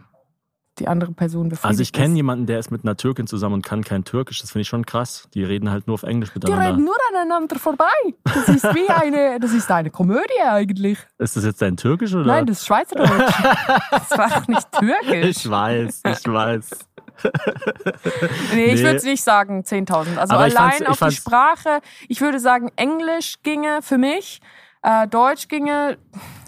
[0.78, 3.62] Die andere Person befriedigt also ich kenne jemanden, der ist mit einer Türkin zusammen und
[3.62, 4.40] kann kein Türkisch.
[4.40, 5.28] Das finde ich schon krass.
[5.34, 6.66] Die reden halt nur auf Englisch Die miteinander.
[6.70, 7.84] reden nur aneinander vorbei.
[8.24, 10.98] Das ist wie eine, das ist eine Komödie eigentlich.
[11.18, 12.24] Ist das jetzt dein Türkisch oder?
[12.24, 13.10] Nein, das ist Schweizerdeutsch.
[13.90, 15.26] das war doch nicht Türkisch.
[15.44, 16.70] ich weiß, ich weiß.
[18.54, 18.82] Nee, ich Nee.
[18.84, 20.16] würde nicht sagen 10.000.
[20.16, 21.80] Also Aber allein auf die Sprache.
[22.08, 24.40] Ich würde sagen, Englisch ginge für mich.
[24.82, 25.96] Äh, Deutsch ginge,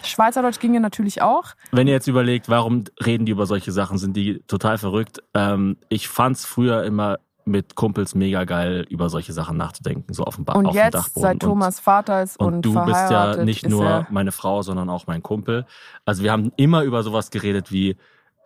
[0.02, 1.54] Schweizerdeutsch ginge natürlich auch.
[1.70, 5.22] Wenn ihr jetzt überlegt, warum reden die über solche Sachen, sind die total verrückt.
[5.34, 10.36] Ähm, ich fand's früher immer mit Kumpels mega geil, über solche Sachen nachzudenken, so auf
[10.36, 11.22] dem, ba Und auf dem jetzt, Dachboden.
[11.22, 15.06] seit Thomas Vater ist und, und, du bist ja nicht nur meine Frau, sondern auch
[15.06, 15.66] mein Kumpel.
[16.04, 17.96] Also wir haben immer über sowas geredet wie,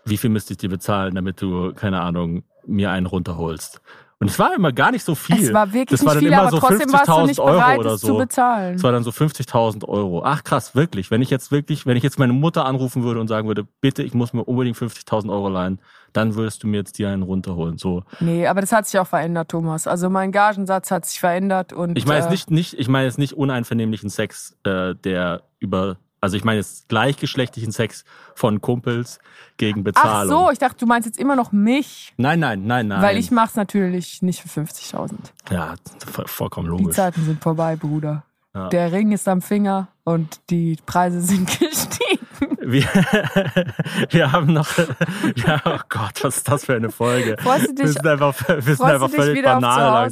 [0.05, 3.80] wie viel müsste ich dir bezahlen, damit du, keine Ahnung, mir einen runterholst.
[4.20, 5.44] Und es war immer gar nicht so viel.
[5.44, 7.26] Es war wirklich das war nicht dann viel, immer aber so trotzdem warst du 50.000
[7.26, 8.08] nicht Euro bereit, oder es so.
[8.08, 8.74] zu bezahlen.
[8.74, 10.22] Es war dann so 50.000 Euro.
[10.24, 11.12] Ach krass, wirklich.
[11.12, 14.02] Wenn ich jetzt wirklich, wenn ich jetzt meine Mutter anrufen würde und sagen würde, bitte,
[14.02, 15.78] ich muss mir unbedingt 50.000 Euro leihen,
[16.12, 17.78] dann würdest du mir jetzt hier einen runterholen.
[17.78, 18.02] So.
[18.18, 19.86] Nee, aber das hat sich auch verändert, Thomas.
[19.86, 23.06] Also mein Gagensatz hat sich verändert und Ich meine jetzt äh, nicht, nicht, ich meine
[23.06, 28.04] jetzt nicht uneinvernehmlichen Sex, äh, der über, also ich meine jetzt gleichgeschlechtlichen Sex
[28.34, 29.18] von Kumpels
[29.56, 30.28] gegen Ach Bezahlung.
[30.46, 33.02] so, ich dachte, du meinst jetzt immer noch mich, Nein, nein, nein, nein.
[33.02, 35.12] weil ich mach's natürlich nicht für 50.000.
[35.50, 35.74] Ja,
[36.10, 36.96] voll- vollkommen Die logisch.
[36.96, 38.24] Zeiten sind vorbei, Bruder.
[38.54, 38.68] Ja.
[38.70, 42.18] Der Ring ist am Finger und die Preise sind gestiegen.
[42.60, 42.82] Wir,
[44.10, 44.68] wir haben noch,
[45.36, 47.36] ja, oh Gott, was ist das für eine Folge?
[47.40, 50.10] Freust du wir dich, sind einfach, wir sind einfach völlig banal?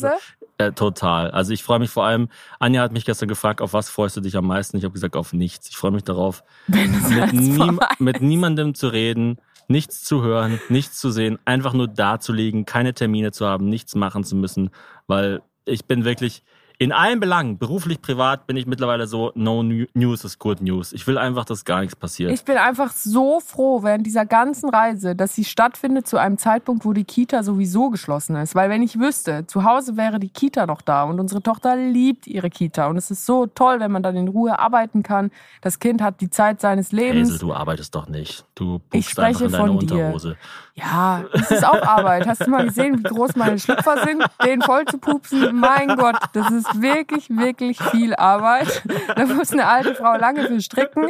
[0.59, 1.31] Äh, total.
[1.33, 2.29] Also ich freue mich vor allem,
[2.59, 4.79] Anja hat mich gestern gefragt, auf was freust du dich am meisten?
[4.79, 5.69] Ich habe gesagt, auf nichts.
[5.69, 9.39] Ich freue mich darauf, mit, vorbei mit niemandem zu reden,
[9.69, 13.69] nichts zu hören, nichts zu sehen, einfach nur da zu liegen, keine Termine zu haben,
[13.69, 14.71] nichts machen zu müssen,
[15.07, 16.43] weil ich bin wirklich,
[16.79, 20.93] in allen Belangen, beruflich, privat, bin ich mittlerweile so, no new- news is good news.
[20.93, 22.31] Ich will einfach, dass gar nichts passiert.
[22.33, 26.85] Ich bin einfach so froh während dieser ganzen Reise, dass sie stattfindet zu einem Zeitpunkt,
[26.85, 28.55] wo die Kita sowieso geschlossen ist.
[28.55, 32.27] Weil wenn ich wüsste, zu Hause wäre die Kita noch da und unsere Tochter liebt
[32.27, 35.31] ihre Kita und es ist so toll, wenn man dann in Ruhe arbeiten kann.
[35.63, 37.31] Das Kind hat die Zeit seines Lebens.
[37.31, 38.45] Hazel, du arbeitest doch nicht.
[38.55, 40.37] Du Ich pupst einfach in deine von dir.
[40.79, 42.27] Ja, das ist auch Arbeit.
[42.27, 44.23] Hast du mal gesehen, wie groß meine Schlüpfer sind?
[44.45, 48.83] Den voll zu pupsen, mein Gott, das ist wirklich, wirklich viel Arbeit.
[49.17, 51.09] Da muss eine alte Frau lange für stricken,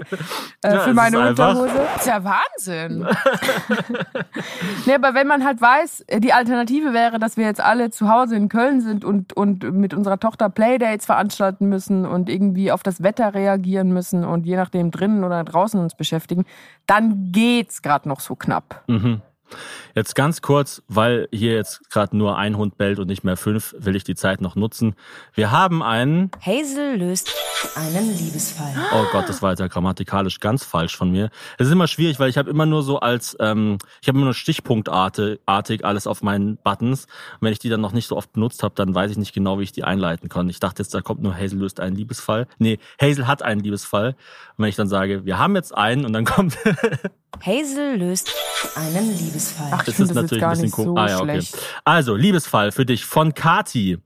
[0.62, 1.72] äh, Ja, für meine Unterhose.
[1.74, 3.08] Das ist ja Wahnsinn.
[4.86, 8.36] nee, aber wenn man halt weiß, die Alternative wäre, dass wir jetzt alle zu Hause
[8.36, 13.02] in Köln sind und, und mit unserer Tochter Playdates veranstalten müssen und irgendwie auf das
[13.02, 16.44] Wetter reagieren müssen und je nachdem drinnen oder draußen uns beschäftigen,
[16.86, 18.84] dann geht's gerade noch so knapp.
[18.86, 19.22] Mhm.
[19.94, 23.74] Jetzt ganz kurz, weil hier jetzt gerade nur ein Hund bellt und nicht mehr fünf,
[23.78, 24.94] will ich die Zeit noch nutzen.
[25.32, 27.34] Wir haben einen, Hazel löst
[27.74, 28.74] einen Liebesfall.
[28.92, 31.30] oh Gott, das war jetzt ja grammatikalisch ganz falsch von mir.
[31.58, 34.26] Es ist immer schwierig, weil ich habe immer nur so als, ähm, ich habe immer
[34.26, 37.04] nur stichpunktartig artig alles auf meinen Buttons.
[37.04, 39.32] Und wenn ich die dann noch nicht so oft benutzt habe, dann weiß ich nicht
[39.32, 40.48] genau, wie ich die einleiten kann.
[40.48, 42.46] Ich dachte jetzt, da kommt nur Hazel löst einen Liebesfall.
[42.58, 44.08] Nee, Hazel hat einen Liebesfall.
[44.08, 46.56] Und wenn ich dann sage, wir haben jetzt einen und dann kommt
[47.44, 48.34] Hazel löst
[48.74, 49.70] einen Liebesfall.
[49.72, 51.02] Ach, ich Das ist das jetzt natürlich gar ein bisschen nicht so komisch.
[51.02, 51.24] Ah, ja, okay.
[51.24, 51.58] schlecht.
[51.84, 53.98] Also, Liebesfall für dich von Kati.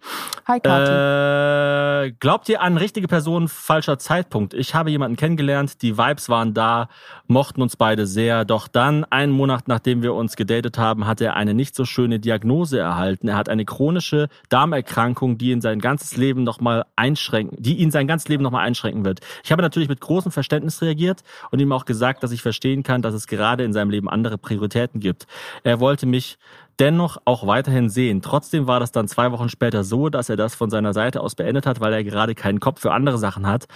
[0.46, 2.08] Hi, Kathi.
[2.08, 4.54] Äh, glaubt ihr an richtige Person, falscher Zeitpunkt?
[4.54, 6.88] Ich habe jemanden kennengelernt, die Vibes waren da,
[7.26, 8.44] mochten uns beide sehr.
[8.44, 12.18] Doch dann, einen Monat nachdem wir uns gedatet haben, hat er eine nicht so schöne
[12.18, 13.28] Diagnose erhalten.
[13.28, 18.06] Er hat eine chronische Darmerkrankung, die ihn sein ganzes Leben nochmal einschränken, die ihn sein
[18.06, 19.20] ganzes Leben nochmal einschränken wird.
[19.44, 23.02] Ich habe natürlich mit großem Verständnis reagiert und ihm auch gesagt, dass ich verstehen kann,
[23.02, 25.26] dass es gerade in seinem Leben andere Prioritäten gibt.
[25.64, 26.38] Er wollte mich
[26.78, 28.22] dennoch auch weiterhin sehen.
[28.22, 31.34] Trotzdem war das dann zwei Wochen später so, dass er das von seiner Seite aus
[31.34, 33.66] beendet hat, weil er gerade keinen Kopf für andere Sachen hat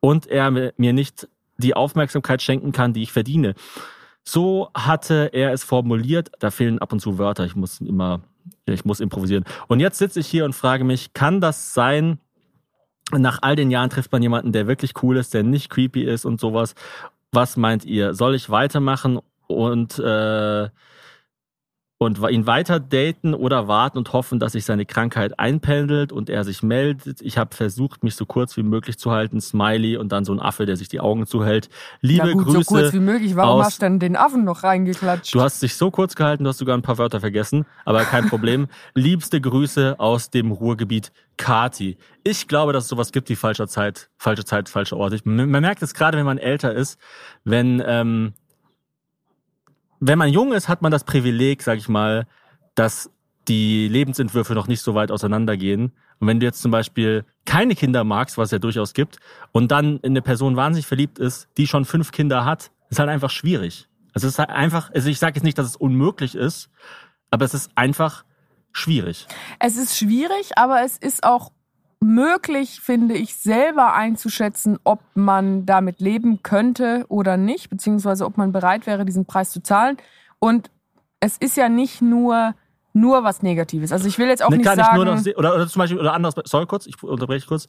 [0.00, 1.28] und er mir nicht
[1.58, 3.54] die Aufmerksamkeit schenken kann, die ich verdiene.
[4.24, 6.30] So hatte er es formuliert.
[6.38, 7.44] Da fehlen ab und zu Wörter.
[7.44, 8.20] Ich muss immer,
[8.66, 9.44] ich muss improvisieren.
[9.66, 12.18] Und jetzt sitze ich hier und frage mich, kann das sein?
[13.10, 16.24] Nach all den Jahren trifft man jemanden, der wirklich cool ist, der nicht creepy ist
[16.24, 16.74] und sowas.
[17.34, 18.12] Was meint ihr?
[18.14, 20.68] Soll ich weitermachen und äh,
[22.04, 26.44] und ihn weiter daten oder warten und hoffen, dass sich seine Krankheit einpendelt und er
[26.44, 27.20] sich meldet.
[27.20, 29.40] Ich habe versucht, mich so kurz wie möglich zu halten.
[29.40, 31.68] Smiley und dann so ein Affe, der sich die Augen zuhält.
[32.00, 32.58] Liebe ja gut, Grüße.
[32.64, 33.36] so kurz wie möglich.
[33.36, 35.34] Warum aus- hast du denn den Affen noch reingeklatscht?
[35.34, 38.28] Du hast dich so kurz gehalten, du hast sogar ein paar Wörter vergessen, aber kein
[38.28, 38.68] Problem.
[38.94, 41.96] Liebste Grüße aus dem Ruhrgebiet, Kati.
[42.24, 45.12] Ich glaube, dass es sowas gibt wie falscher Zeit, falsche Zeit, falscher Ort.
[45.14, 46.98] Ich, man man merkt es gerade, wenn man älter ist,
[47.44, 48.34] wenn ähm,
[50.04, 52.26] wenn man jung ist, hat man das Privileg, sag ich mal,
[52.74, 53.08] dass
[53.46, 55.92] die Lebensentwürfe noch nicht so weit auseinandergehen.
[56.18, 59.18] Und wenn du jetzt zum Beispiel keine Kinder magst, was es ja durchaus gibt,
[59.52, 63.10] und dann in eine Person wahnsinnig verliebt ist, die schon fünf Kinder hat, ist halt
[63.10, 63.88] einfach schwierig.
[64.12, 66.68] Also es ist halt einfach, also ich sage jetzt nicht, dass es unmöglich ist,
[67.30, 68.24] aber es ist einfach
[68.72, 69.28] schwierig.
[69.60, 71.52] Es ist schwierig, aber es ist auch
[72.02, 78.52] möglich, finde ich, selber einzuschätzen, ob man damit leben könnte oder nicht, beziehungsweise ob man
[78.52, 79.96] bereit wäre, diesen Preis zu zahlen.
[80.38, 80.70] Und
[81.20, 82.54] es ist ja nicht nur
[82.94, 83.90] nur was Negatives.
[83.90, 85.80] Also ich will jetzt auch Ne, nicht kann sagen, ich nur noch oder, oder zum
[85.80, 87.66] Beispiel, oder anderes, sorry kurz, ich unterbreche kurz.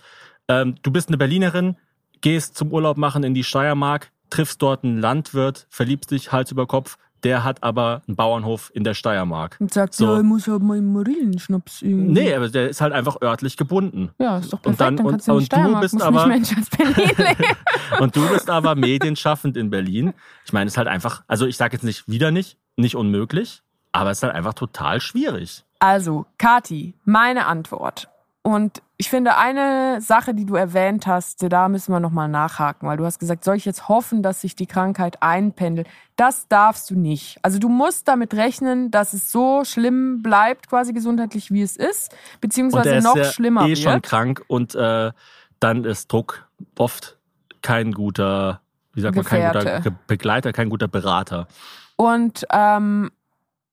[0.49, 1.77] Ähm, du bist eine Berlinerin,
[2.19, 6.67] gehst zum Urlaub machen in die Steiermark, triffst dort einen Landwirt, verliebst dich Hals über
[6.67, 9.57] Kopf, der hat aber einen Bauernhof in der Steiermark.
[9.59, 10.05] und sagt, So.
[10.13, 12.11] ja, ich muss ja meinen Marillenschnaps irgendwie.
[12.11, 14.11] Nee, aber der ist halt einfach örtlich gebunden.
[14.19, 14.79] Ja, ist doch Und perfekt.
[14.81, 17.35] dann- dann, und- kannst du in und du bist aber- nicht Mensch aus Berlin.
[17.99, 20.13] Und du bist aber medienschaffend in Berlin.
[20.45, 23.61] Ich meine, es ist halt einfach, also ich sage jetzt nicht wieder nicht, nicht unmöglich,
[23.91, 25.63] aber es ist halt einfach total schwierig.
[25.79, 28.09] Also, Kati, meine Antwort.
[28.45, 32.97] Und ich finde, eine Sache, die du erwähnt hast, da müssen wir nochmal nachhaken, weil
[32.97, 35.87] du hast gesagt, soll ich jetzt hoffen, dass sich die Krankheit einpendelt?
[36.17, 37.39] Das darfst du nicht.
[37.41, 42.13] Also du musst damit rechnen, dass es so schlimm bleibt, quasi gesundheitlich, wie es ist,
[42.41, 43.79] beziehungsweise ist noch ja schlimmer eh wird.
[43.79, 45.13] schon krank und äh,
[45.61, 46.45] dann ist Druck
[46.77, 47.17] oft
[47.61, 48.59] kein guter,
[48.93, 51.47] wie sagt man, kein guter Begleiter, kein guter Berater.
[51.95, 53.09] Und ähm,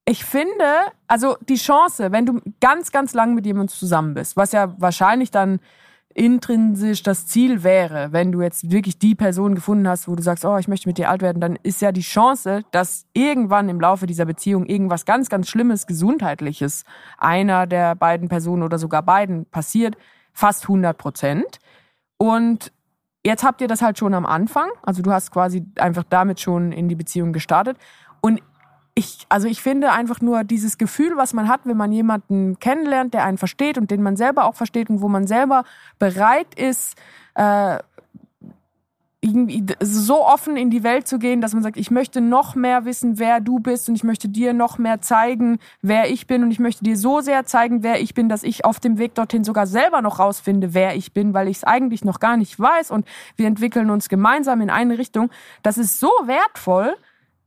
[0.06, 0.64] ich finde,
[1.06, 5.30] also die Chance, wenn du ganz, ganz lang mit jemandem zusammen bist, was ja wahrscheinlich
[5.30, 5.60] dann
[6.12, 10.44] intrinsisch das Ziel wäre, wenn du jetzt wirklich die Person gefunden hast, wo du sagst,
[10.44, 13.80] oh, ich möchte mit dir alt werden, dann ist ja die Chance, dass irgendwann im
[13.80, 16.84] Laufe dieser Beziehung irgendwas ganz, ganz Schlimmes, Gesundheitliches
[17.16, 19.96] einer der beiden Personen oder sogar beiden passiert,
[20.32, 21.58] fast 100 Prozent.
[22.18, 22.72] Und
[23.24, 24.68] jetzt habt ihr das halt schon am Anfang.
[24.82, 27.76] Also du hast quasi einfach damit schon in die Beziehung gestartet.
[28.20, 28.42] Und
[28.94, 33.14] ich, also ich finde einfach nur dieses Gefühl, was man hat, wenn man jemanden kennenlernt,
[33.14, 35.64] der einen versteht und den man selber auch versteht und wo man selber
[35.98, 36.96] bereit ist,
[37.34, 37.78] äh,
[39.22, 42.86] irgendwie so offen in die Welt zu gehen, dass man sagt, ich möchte noch mehr
[42.86, 46.50] wissen, wer du bist und ich möchte dir noch mehr zeigen, wer ich bin und
[46.50, 49.44] ich möchte dir so sehr zeigen, wer ich bin, dass ich auf dem Weg dorthin
[49.44, 52.90] sogar selber noch rausfinde, wer ich bin, weil ich es eigentlich noch gar nicht weiß
[52.90, 55.30] und wir entwickeln uns gemeinsam in eine Richtung.
[55.62, 56.96] Das ist so wertvoll,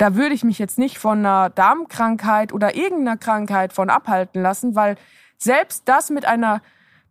[0.04, 4.76] da würde ich mich jetzt nicht von einer Darmkrankheit oder irgendeiner Krankheit von abhalten lassen,
[4.76, 4.97] weil
[5.38, 6.62] selbst das mit einer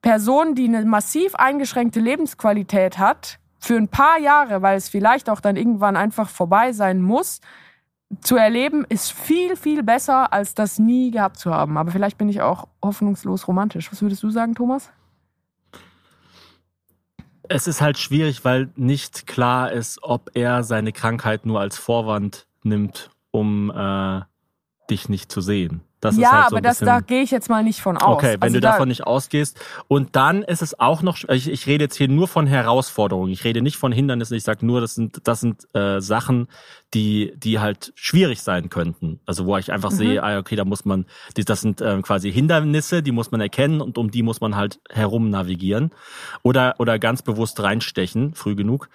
[0.03, 5.41] Person, die eine massiv eingeschränkte Lebensqualität hat, für ein paar Jahre, weil es vielleicht auch
[5.41, 7.41] dann irgendwann einfach vorbei sein muss,
[8.21, 11.79] zu erleben, ist viel, viel besser, als das nie gehabt zu haben.
[11.79, 13.91] Aber vielleicht bin ich auch hoffnungslos romantisch.
[13.91, 14.91] Was würdest du sagen, Thomas?
[17.49, 22.47] Es ist halt schwierig, weil nicht klar ist, ob er seine Krankheit nur als Vorwand
[22.65, 24.21] nimmt, um äh,
[24.91, 25.83] dich nicht zu sehen.
[26.01, 28.17] Das ja, ist halt so aber das, da gehe ich jetzt mal nicht von aus.
[28.17, 29.61] Okay, wenn Also du da, davon nicht ausgehst.
[29.87, 33.31] Und dann ist es auch noch, ich, ich rede jetzt hier nur von Herausforderungen.
[33.31, 34.37] Ich rede nicht von Hindernissen.
[34.37, 36.49] Ich sage nur, das sind, das sind äh, Sachen,
[36.93, 39.21] die, die halt schwierig sein könnten.
[39.27, 39.97] Also wo ich einfach Mhm.
[39.97, 41.07] sehe, ah, okay, da muss man,
[41.37, 44.81] das sind ähm, quasi Hindernisse, die muss man erkennen und um die muss man halt
[44.91, 45.93] herum navigieren.
[46.43, 48.89] Oder, oder ganz bewusst reinstechen, früh genug.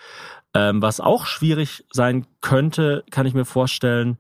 [0.58, 4.18] Ähm, was auch schwierig sein könnte, kann ich mir vorstellen,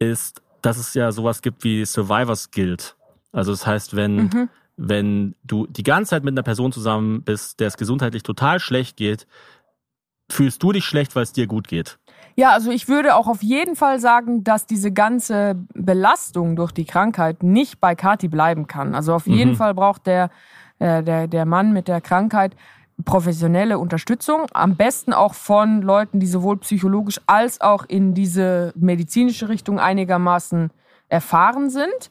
[0.00, 2.96] ist, dass es ja sowas gibt wie Survivors Guild.
[3.30, 4.48] Also das heißt, wenn, Mhm.
[4.76, 8.96] wenn du die ganze Zeit mit einer Person zusammen bist, der es gesundheitlich total schlecht
[8.96, 9.28] geht,
[10.28, 11.98] fühlst du dich schlecht, weil es dir gut geht.
[12.34, 16.84] Ja, also ich würde auch auf jeden Fall sagen, dass diese ganze Belastung durch die
[16.84, 18.96] Krankheit nicht bei Kati bleiben kann.
[18.96, 19.56] Also auf jeden Mhm.
[19.56, 20.30] Fall braucht der,
[20.80, 22.56] äh, der, der Mann mit der Krankheit
[23.04, 24.46] professionelle Unterstützung.
[24.52, 30.70] Am besten auch von Leuten, die sowohl psychologisch als auch in diese medizinische Richtung einigermaßen
[31.08, 32.10] erfahren sind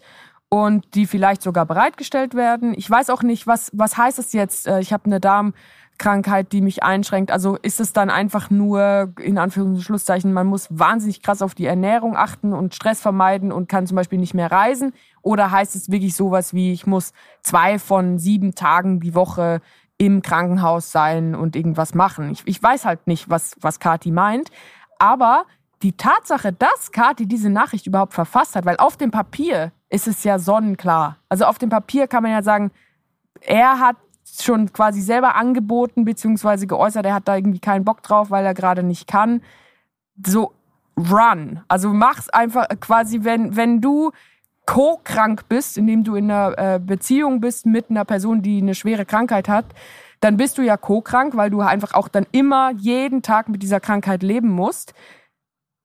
[0.50, 2.74] und die vielleicht sogar bereitgestellt werden.
[2.78, 4.68] Ich weiß auch nicht, was, was heißt es jetzt?
[4.68, 7.32] Äh, Ich habe eine Darmkrankheit, die mich einschränkt.
[7.32, 11.56] Also ist es dann einfach nur, in Anführungs- und Schlusszeichen, man muss wahnsinnig krass auf
[11.56, 14.94] die Ernährung achten und Stress vermeiden und kann zum Beispiel nicht mehr reisen?
[15.22, 17.12] Oder heißt es wirklich sowas wie, ich muss
[17.42, 19.62] zwei von sieben Tagen die Woche
[19.98, 22.32] im Krankenhaus sein und irgendwas machen?
[22.32, 24.50] Ich, ich weiß halt nicht, was, was Kati meint.
[25.00, 25.46] Aber
[25.82, 30.24] die Tatsache, dass Kati diese Nachricht überhaupt verfasst hat, weil auf dem Papier ist es
[30.24, 31.18] ja sonnenklar.
[31.30, 32.72] Also auf dem Papier kann man ja sagen,
[33.42, 33.98] er hat
[34.42, 38.54] schon quasi selber angeboten beziehungsweise geäußert, er hat da irgendwie keinen Bock drauf, weil er
[38.54, 39.42] gerade nicht kann.
[40.26, 40.54] So
[40.98, 41.62] run.
[41.68, 44.12] Also mach's einfach quasi, wenn, wenn du
[44.66, 49.06] co-krank bist, indem du in einer äh, Beziehung bist mit einer Person, die eine schwere
[49.06, 49.66] Krankheit hat,
[50.22, 53.80] dann bist du ja co-krank, weil du einfach auch dann immer jeden Tag mit dieser
[53.80, 54.94] Krankheit leben musst.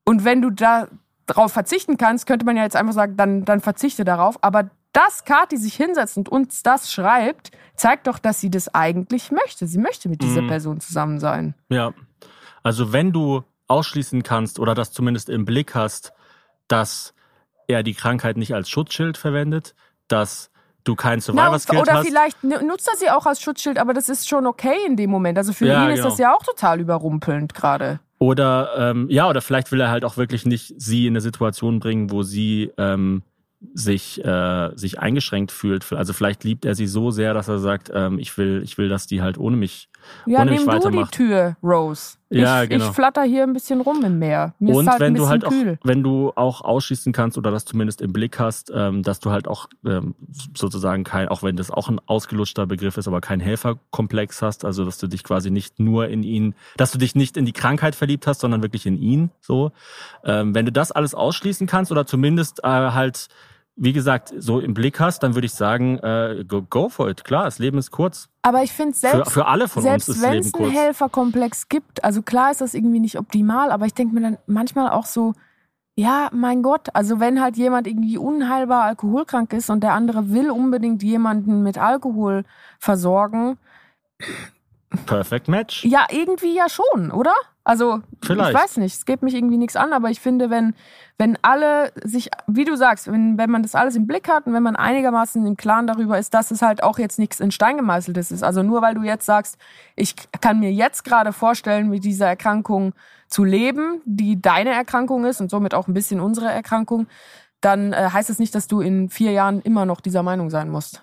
[0.05, 0.89] Und wenn du da
[1.27, 4.43] drauf verzichten kannst, könnte man ja jetzt einfach sagen, dann, dann verzichte darauf.
[4.43, 9.31] Aber dass Kathi sich hinsetzt und uns das schreibt, zeigt doch, dass sie das eigentlich
[9.31, 9.67] möchte.
[9.67, 10.49] Sie möchte mit dieser Mhm.
[10.49, 11.55] Person zusammen sein.
[11.69, 11.93] Ja.
[12.63, 16.13] Also wenn du ausschließen kannst oder das zumindest im Blick hast,
[16.67, 17.15] dass
[17.71, 19.75] er die Krankheit nicht als Schutzschild verwendet,
[20.09, 20.51] dass
[20.85, 22.07] du kein Survivor Skill oder hast.
[22.07, 25.11] vielleicht nu- nutzt er sie auch als Schutzschild, aber das ist schon okay in dem
[25.11, 25.37] Moment.
[25.39, 26.09] Also für Ja, ihn ist genau.
[26.11, 28.01] das ja auch total überrumpelnd gerade.
[28.19, 31.81] Oder ähm, ja, oder vielleicht will er halt auch wirklich nicht sie in eine Situation
[31.81, 33.23] bringen, wo sie ähm,
[33.75, 35.91] sich äh, sich eingeschränkt fühlt.
[35.93, 38.89] Also vielleicht liebt er sie so sehr, dass er sagt, ähm, ich will ich will,
[38.89, 39.89] dass die halt ohne mich
[40.27, 41.05] Ja, nimm du die.
[41.11, 42.17] Tür, Rose.
[42.33, 42.87] Ja, ich, genau.
[42.87, 44.55] ich flatter hier ein bisschen rum im Meer.
[44.61, 45.79] Mir und ist halt wenn ein du bisschen halt auch, kühl.
[45.83, 49.49] wenn du auch ausschließen kannst oder das zumindest im Blick hast, ähm, dass du halt
[49.49, 50.15] auch ähm,
[50.55, 54.85] sozusagen kein, auch wenn das auch ein ausgelutschter Begriff ist, aber keinen Helferkomplex hast, also
[54.85, 57.97] dass du dich quasi nicht nur in ihn, dass du dich nicht in die Krankheit
[57.97, 59.31] verliebt hast, sondern wirklich in ihn.
[59.41, 59.73] So,
[60.25, 63.29] ähm, wenn du das alles ausschließen kannst oder zumindest äh, halt
[63.83, 67.25] wie gesagt, so im Blick hast, dann würde ich sagen, äh, go, go for it.
[67.25, 68.29] Klar, das Leben ist kurz.
[68.43, 70.71] Aber ich finde Für, selbst, für alle von uns selbst ist wenn es einen.
[70.71, 74.91] Helferkomplex gibt, also klar ist das irgendwie nicht optimal, aber ich denke mir dann manchmal
[74.91, 75.33] auch so,
[75.97, 80.51] ja, mein Gott, also wenn halt jemand irgendwie unheilbar alkoholkrank ist und der andere will
[80.51, 82.45] unbedingt jemanden mit Alkohol
[82.79, 83.57] versorgen,
[85.07, 85.87] Perfect Match.
[85.87, 87.35] ja, irgendwie ja schon, oder?
[87.63, 88.51] Also, Vielleicht.
[88.51, 90.75] ich weiß nicht, es geht mich irgendwie nichts an, aber ich finde, wenn,
[91.19, 94.55] wenn alle sich, wie du sagst, wenn, wenn man das alles im Blick hat und
[94.55, 97.77] wenn man einigermaßen im Klaren darüber ist, dass es halt auch jetzt nichts in Stein
[97.77, 98.43] gemeißeltes ist.
[98.43, 99.59] Also nur weil du jetzt sagst,
[99.95, 102.95] ich kann mir jetzt gerade vorstellen, mit dieser Erkrankung
[103.29, 107.07] zu leben, die deine Erkrankung ist und somit auch ein bisschen unsere Erkrankung,
[107.61, 110.71] dann äh, heißt es nicht, dass du in vier Jahren immer noch dieser Meinung sein
[110.71, 111.03] musst.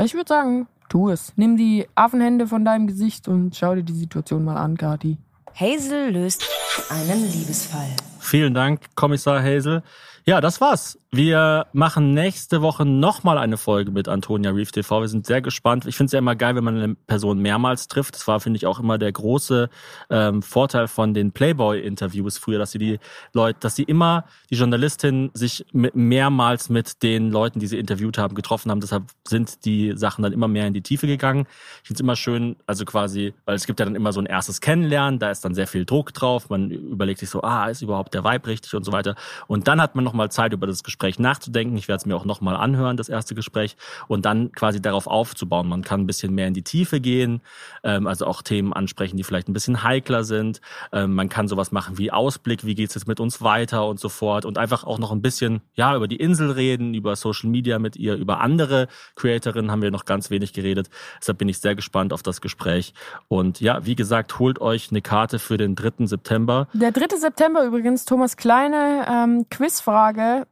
[0.00, 1.32] Ich würde sagen, tu es.
[1.36, 5.16] Nimm die Affenhände von deinem Gesicht und schau dir die Situation mal an, Kati.
[5.58, 6.46] Hazel löst
[6.90, 7.88] einen Liebesfall.
[8.20, 9.82] Vielen Dank, Kommissar Hazel.
[10.28, 10.98] Ja, das war's.
[11.12, 15.00] Wir machen nächste Woche nochmal eine Folge mit Antonia Reef TV.
[15.00, 15.86] Wir sind sehr gespannt.
[15.86, 18.16] Ich finde es ja immer geil, wenn man eine Person mehrmals trifft.
[18.16, 19.70] Das war, finde ich, auch immer der große
[20.10, 22.98] ähm, Vorteil von den Playboy-Interviews früher, dass sie die
[23.32, 28.18] Leute, dass sie immer die Journalistin sich mit, mehrmals mit den Leuten, die sie interviewt
[28.18, 28.80] haben, getroffen haben.
[28.80, 31.46] Deshalb sind die Sachen dann immer mehr in die Tiefe gegangen.
[31.82, 34.26] Ich finde es immer schön, also quasi, weil es gibt ja dann immer so ein
[34.26, 36.50] erstes Kennenlernen, da ist dann sehr viel Druck drauf.
[36.50, 39.14] Man überlegt sich so, ah, ist überhaupt der Vibe richtig und so weiter.
[39.46, 41.76] Und dann hat man noch mal Zeit, über das Gespräch nachzudenken.
[41.76, 43.76] Ich werde es mir auch nochmal anhören, das erste Gespräch,
[44.08, 45.68] und dann quasi darauf aufzubauen.
[45.68, 47.40] Man kann ein bisschen mehr in die Tiefe gehen,
[47.84, 50.60] ähm, also auch Themen ansprechen, die vielleicht ein bisschen heikler sind.
[50.92, 54.08] Ähm, man kann sowas machen wie Ausblick, wie geht's jetzt mit uns weiter und so
[54.08, 54.44] fort.
[54.44, 57.96] Und einfach auch noch ein bisschen, ja, über die Insel reden, über Social Media mit
[57.96, 60.88] ihr, über andere Creatorinnen haben wir noch ganz wenig geredet.
[61.20, 62.94] Deshalb bin ich sehr gespannt auf das Gespräch.
[63.28, 66.06] Und ja, wie gesagt, holt euch eine Karte für den 3.
[66.06, 66.68] September.
[66.72, 67.16] Der 3.
[67.16, 70.05] September übrigens, Thomas Kleine, ähm, Quizfrage.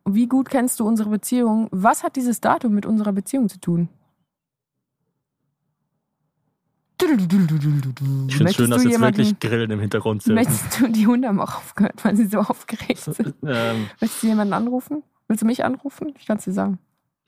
[0.05, 1.69] Wie gut kennst du unsere Beziehung?
[1.71, 3.89] Was hat dieses Datum mit unserer Beziehung zu tun?
[7.01, 10.35] Ich finde es schön, dass jetzt wirklich Grillen im Hintergrund sind.
[10.35, 13.35] Möchtest du die Hunde haben auch aufgehört, weil sie so aufgeregt sind?
[13.45, 15.03] Ähm, Möchtest du jemanden anrufen?
[15.29, 16.15] Willst du mich anrufen?
[16.19, 16.79] Ich kann es dir sagen.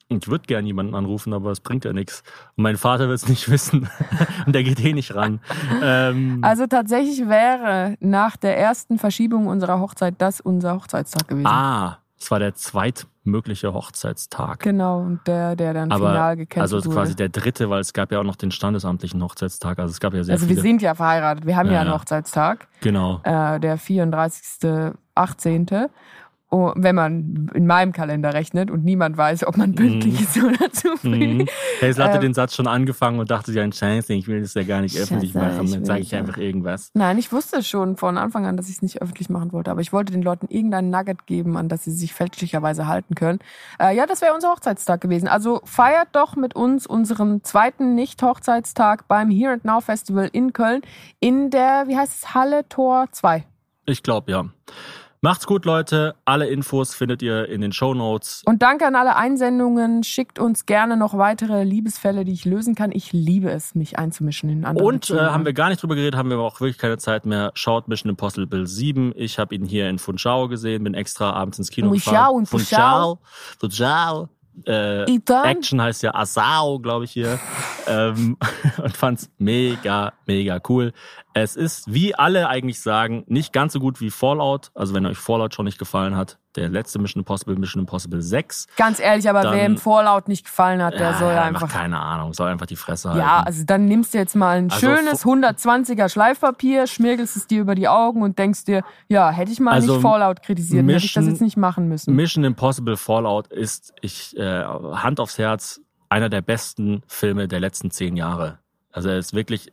[0.09, 2.23] ich würde gerne jemanden anrufen, aber es bringt ja nichts.
[2.57, 3.89] Und mein Vater wird es nicht wissen.
[4.47, 5.41] Und der geht eh nicht ran.
[5.83, 11.47] Ähm, Also tatsächlich wäre nach der ersten Verschiebung unserer Hochzeit das unser Hochzeitstag gewesen.
[11.47, 14.61] ah, es war der zweitmögliche Hochzeitstag.
[14.61, 16.97] Genau, und der, der dann final Aber gecancelt also wurde.
[16.97, 19.79] quasi der dritte, weil es gab ja auch noch den standesamtlichen Hochzeitstag.
[19.79, 20.63] Also es gab ja sehr also wir viele.
[20.63, 21.93] sind ja verheiratet, wir haben ja, Ja, einen.
[21.93, 23.21] Hochzeitstag, genau.
[23.25, 24.93] äh, der 34.
[26.51, 26.59] 18.
[26.59, 30.71] Oh, wenn man in meinem Kalender rechnet und niemand weiß, ob man pünktlich ist oder
[30.71, 31.39] zufrieden.
[31.39, 31.47] Mhm.
[31.83, 34.55] Hazel hatte Ähm, den Satz schon angefangen und dachte sich ein Scheiße, ich will das
[34.55, 35.65] ja gar nicht öffentlich Scheiße, machen.
[35.67, 36.91] ich Dann sage ich einfach irgendwas.
[36.95, 39.81] Nein, ich wusste schon von Anfang an, dass ich es nicht öffentlich machen wollte, aber
[39.81, 43.41] ich wollte den Leuten irgendein Nugget geben, an das sie sich fälschlicherweise halten können.
[43.81, 45.27] Äh, ja, das wäre unser Hochzeitstag gewesen.
[45.27, 50.83] Also feiert doch mit uns unseren zweiten Nicht-Hochzeitstag beim Here and Now Festival in Köln
[51.19, 53.45] in der, wie heißt es, Halle Tor 2.
[53.87, 54.45] Ich glaube, ja.
[55.21, 56.15] Macht's gut, Leute.
[56.25, 58.43] Alle Infos findet ihr in den Show Notes.
[58.47, 60.03] Und danke an alle Einsendungen.
[60.05, 62.93] Schickt uns gerne noch weitere Liebesfälle, die ich lösen kann.
[62.93, 66.17] Ich liebe es, mich einzumischen in andere Und äh, haben wir gar nicht drüber geredet,
[66.17, 67.51] haben wir aber auch wirklich keine Zeit mehr.
[67.55, 69.13] Schaut Mission Impossible 7.
[69.17, 72.35] Ich habe ihn hier in Funchal gesehen, bin extra abends ins Kino Funchal gefahren.
[72.37, 73.17] und Funchal.
[73.59, 74.29] Funchal.
[74.65, 75.05] Äh?
[75.45, 77.39] Action heißt ja Asao, glaube ich hier.
[77.87, 78.37] ähm,
[78.83, 80.93] und fand's mega, mega cool.
[81.35, 84.71] Es ist, wie alle eigentlich sagen, nicht ganz so gut wie Fallout.
[84.75, 88.67] Also wenn euch Fallout schon nicht gefallen hat, der letzte Mission Impossible, Mission Impossible 6.
[88.77, 91.69] Ganz ehrlich, aber Dann- wer im Fallout nicht gefallen hat, der Ja, soll ja, einfach
[91.71, 93.21] keine Ahnung, soll einfach die Fresse halten.
[93.21, 97.61] Ja, also dann nimmst du jetzt mal ein Also schönes 120er Schleifpapier, schmirgelst es dir
[97.61, 100.97] über die Augen und denkst dir, ja, hätte ich mal Also nicht Fallout kritisiert, hätte
[100.97, 102.15] ich das Mission- jetzt nicht machen müssen.
[102.15, 107.91] Mission Impossible Fallout ist, ich, äh, Hand aufs Herz, einer der besten Filme der letzten
[107.91, 108.59] zehn Jahre.
[108.97, 109.71] Also er ist wirklich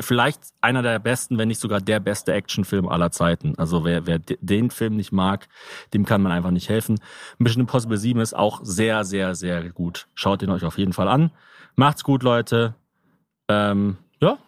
[0.00, 3.54] vielleicht einer der besten, wenn nicht sogar der beste Actionfilm aller Zeiten.
[3.56, 5.46] Also wer, wer de- den Film nicht mag,
[5.94, 6.98] dem kann man einfach nicht helfen.
[7.38, 10.08] Mission Impossible 7 ist auch sehr, sehr, sehr gut.
[10.16, 11.30] Schaut ihn euch auf jeden Fall an.
[11.76, 12.74] Macht's gut, Leute.
[13.48, 14.38] Ähm, ja,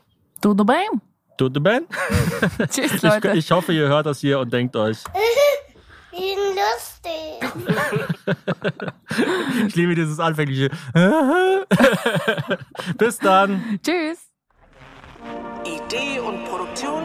[0.43, 1.01] bam.
[1.39, 1.85] du, du Ben.
[2.69, 3.33] Tschüss, Ich, Leute.
[3.37, 4.99] ich hoffe, ihr hört das hier und denkt euch,
[6.11, 6.17] Wie
[6.75, 7.41] lustig.
[9.67, 10.71] ich liebe dieses anfängliche.
[12.99, 13.79] Bis dann.
[13.83, 14.19] Tschüss.
[15.65, 17.03] Idee und Produktion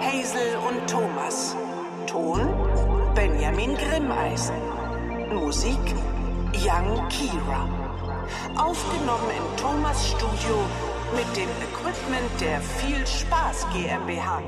[0.00, 1.56] Hazel und Thomas.
[2.06, 2.48] Ton
[3.14, 4.56] Benjamin Grimmeisen.
[5.32, 5.78] Musik
[6.52, 7.68] Young Kira.
[8.56, 10.64] Aufgenommen im Thomas Studio
[11.14, 14.42] mit dem Equipment der Viel Spaß GmbH.